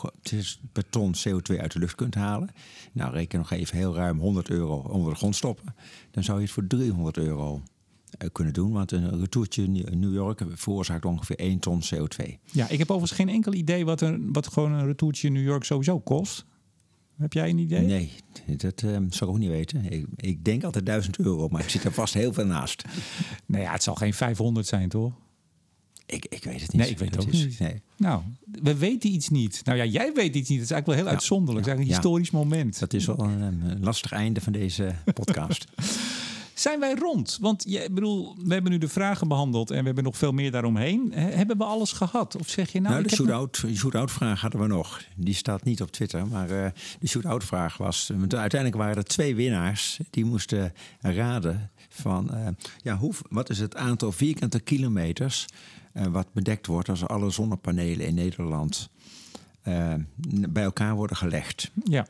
[0.72, 2.50] per ton CO2 uit de lucht kunt halen.
[2.92, 5.74] Nou, reken nog even heel ruim 100 euro onder de grond stoppen.
[6.10, 7.60] Dan zou je het voor 300 euro eh,
[8.32, 8.72] kunnen doen.
[8.72, 12.24] Want een retourtje in New York veroorzaakt ongeveer 1 ton CO2.
[12.52, 15.44] Ja, ik heb overigens geen enkel idee wat, een, wat gewoon een retourtje in New
[15.44, 16.44] York sowieso kost.
[17.18, 17.86] Heb jij een idee?
[17.86, 18.12] Nee,
[18.56, 19.92] dat uh, zou ik ook niet weten.
[19.92, 22.84] Ik, ik, denk altijd 1000 euro, maar ik zit er vast heel veel naast.
[23.46, 25.12] nou ja, het zal geen 500 zijn, toch?
[26.06, 26.80] Ik, ik weet het niet.
[26.80, 27.58] Nee, ik weet het ook niet.
[27.58, 27.82] Nee.
[27.96, 28.22] Nou,
[28.62, 29.60] we weten iets niet.
[29.64, 30.58] Nou ja, jij weet iets niet.
[30.58, 31.66] Het is eigenlijk wel heel uitzonderlijk.
[31.66, 32.78] Het is eigenlijk een historisch moment.
[32.78, 33.40] Dat is wel een,
[33.70, 35.64] een lastig einde van deze podcast.
[36.58, 37.38] Zijn wij rond?
[37.40, 40.50] Want je, bedoel, we hebben nu de vragen behandeld en we hebben nog veel meer
[40.50, 41.12] daaromheen.
[41.12, 42.36] hebben we alles gehad?
[42.36, 42.94] Of zeg je nou...
[42.94, 45.02] nou de shootout, vraag hadden we nog.
[45.16, 46.66] Die staat niet op Twitter, maar uh,
[47.00, 48.10] de shootout vraag was...
[48.28, 49.98] Uiteindelijk waren er twee winnaars.
[50.10, 52.30] Die moesten raden van...
[52.32, 52.46] Uh,
[52.82, 55.46] ja, hoe, wat is het aantal vierkante kilometers...
[55.92, 58.88] Uh, wat bedekt wordt als alle zonnepanelen in Nederland...
[60.48, 61.70] bij elkaar worden gelegd.
[61.84, 62.06] Ja.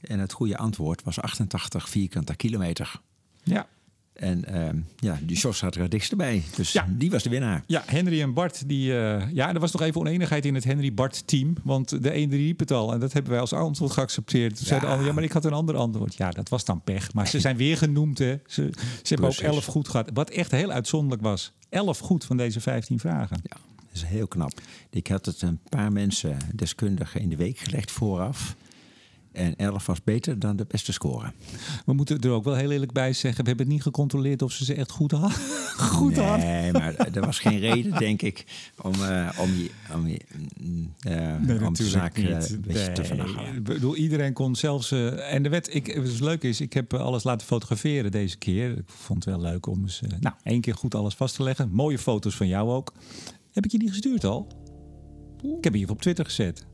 [0.00, 3.00] En het goede antwoord was 88 vierkante kilometer.
[3.42, 3.68] Ja.
[4.12, 6.42] En uh, ja, die Jos had er het dichtst bij.
[6.56, 6.86] Dus ja.
[6.88, 7.62] die was de winnaar.
[7.66, 8.68] Ja, Henry en Bart.
[8.68, 11.54] Die, uh, ja, er was nog even oneenigheid in het Henry-Bart-team.
[11.62, 12.92] Want de ene riep het al.
[12.92, 14.56] En dat hebben wij als antwoord geaccepteerd.
[14.56, 14.68] Toen ja.
[14.68, 16.14] zeiden de ja, maar ik had een ander antwoord.
[16.14, 17.12] Ja, dat was dan pech.
[17.12, 18.36] Maar ze zijn weer genoemd, hè.
[18.46, 18.68] Ze,
[19.02, 20.10] ze hebben ook elf goed gehad.
[20.14, 21.52] Wat echt heel uitzonderlijk was.
[21.68, 23.40] Elf goed van deze vijftien vragen.
[23.42, 24.52] Ja, dat is heel knap.
[24.90, 28.56] Ik had het een paar mensen, deskundigen, in de week gelegd vooraf.
[29.32, 31.32] En 11 was beter dan de beste score.
[31.86, 34.64] We moeten er ook wel heel eerlijk bij zeggen: we hebben niet gecontroleerd of ze
[34.64, 35.38] ze echt goed, hadden.
[35.96, 36.46] goed nee, hadden.
[36.46, 38.44] Nee, maar er was geen reden, denk ik,
[38.82, 40.20] om, uh, om, je, om, je,
[41.06, 42.92] uh, nee, om de zaak uh, een beetje nee.
[42.92, 43.54] te vernachelen.
[43.54, 44.92] Ik bedoel, iedereen kon zelfs.
[44.92, 48.70] en de wet, ik, het leuk is, ik heb alles laten fotograferen deze keer.
[48.70, 51.70] Ik vond het wel leuk om eens, nou, één keer goed alles vast te leggen.
[51.70, 52.92] Mooie foto's van jou ook.
[53.52, 54.48] Heb ik je die gestuurd al?
[55.58, 56.66] Ik heb je op Twitter gezet.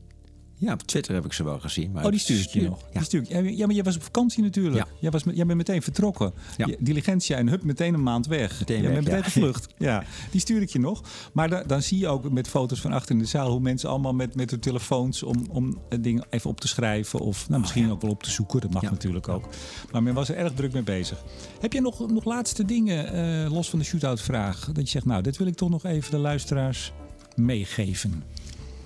[0.59, 1.91] Ja, op Twitter heb ik ze wel gezien.
[1.91, 2.79] Maar oh, die stuur ik je nog.
[2.93, 3.01] Ja.
[3.09, 4.75] Die ik, ja, maar jij was op vakantie natuurlijk.
[4.75, 4.85] Ja.
[4.99, 6.33] Jij, was, met- jij bent meteen vertrokken.
[6.57, 6.65] Ja.
[6.65, 8.59] Je- Diligentia en hup, meteen een maand weg.
[8.59, 9.23] Meteen jij weg, bent meteen ja.
[9.25, 9.67] gevlucht.
[9.77, 11.01] Ja, die stuur ik je nog.
[11.33, 13.49] Maar da- dan zie je ook met foto's van achter in de zaal...
[13.51, 17.19] hoe mensen allemaal met, met hun telefoons om, om het ding even op te schrijven...
[17.19, 18.61] of nou, misschien ook wel op te zoeken.
[18.61, 19.47] Dat mag natuurlijk ook.
[19.91, 21.23] Maar men was er erg druk mee bezig.
[21.59, 23.13] Heb je nog, nog laatste dingen,
[23.45, 24.65] eh, los van de shootout vraag...
[24.73, 26.91] dat je zegt, nou, dit wil ik toch nog even de luisteraars
[27.35, 28.23] meegeven...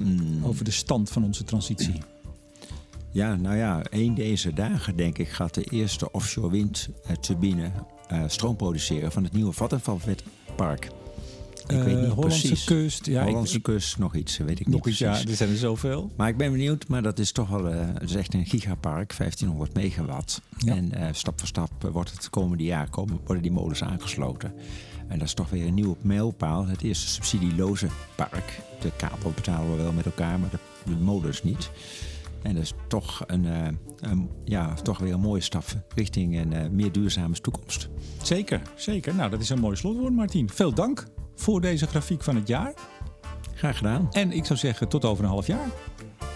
[0.03, 2.01] Mm, over de stand van onze transitie.
[3.11, 7.71] ja, nou ja, een deze dagen denk ik gaat de eerste offshore windturbine
[8.07, 10.89] eh stroom produceren van het nieuwe Vattenfallpark.
[11.67, 12.63] Ik Eh, weet niet Hollandse precies.
[12.63, 13.05] kust.
[13.05, 15.29] Ja, Hollandse ik- kust, nog iets, weet ik nog niet iets, ja, precies.
[15.29, 16.11] er zijn er zoveel.
[16.15, 19.13] Maar ik ben benieuwd, maar dat is toch wel eh, het is echt een gigapark,
[19.17, 20.41] 1500 megawatt.
[20.57, 20.75] Ja.
[20.75, 24.53] En eh, stap voor stap eh, wordt het komende jaar komen, worden die molens aangesloten.
[25.11, 26.65] En dat is toch weer een nieuwe mijlpaal.
[26.67, 28.59] Het eerste subsidieloze park.
[28.79, 31.71] De kabel betalen we wel met elkaar, maar de, de molens niet.
[32.41, 33.67] En dat is toch, een, eh,
[33.99, 35.63] een- ja, toch weer een mooie stap
[35.95, 37.89] richting een eh, meer duurzame toekomst.
[38.21, 39.15] Zeker, zeker.
[39.15, 40.49] Nou, dat is een mooi slotwoord, Martien.
[40.49, 42.73] Veel dank voor deze grafiek van het jaar.
[43.53, 44.07] Graag gedaan.
[44.11, 45.67] En ik zou zeggen, tot over een half jaar.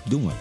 [0.09, 0.31] Doen we.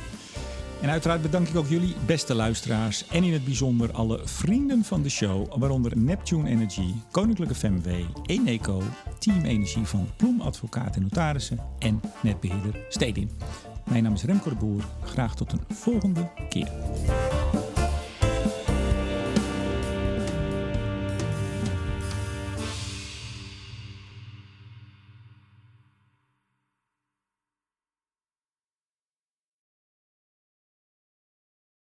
[0.85, 3.07] En uiteraard bedank ik ook jullie, beste luisteraars.
[3.09, 5.59] En in het bijzonder alle vrienden van de show.
[5.59, 7.89] Waaronder Neptune Energy, Koninklijke FMW,
[8.27, 8.83] Eneco,
[9.19, 11.59] Team Energie van Ploem Advocaat en Notarissen.
[11.79, 13.31] En netbeheerder Stedin.
[13.91, 14.85] Mijn naam is Remco de Boer.
[15.05, 16.69] Graag tot een volgende keer.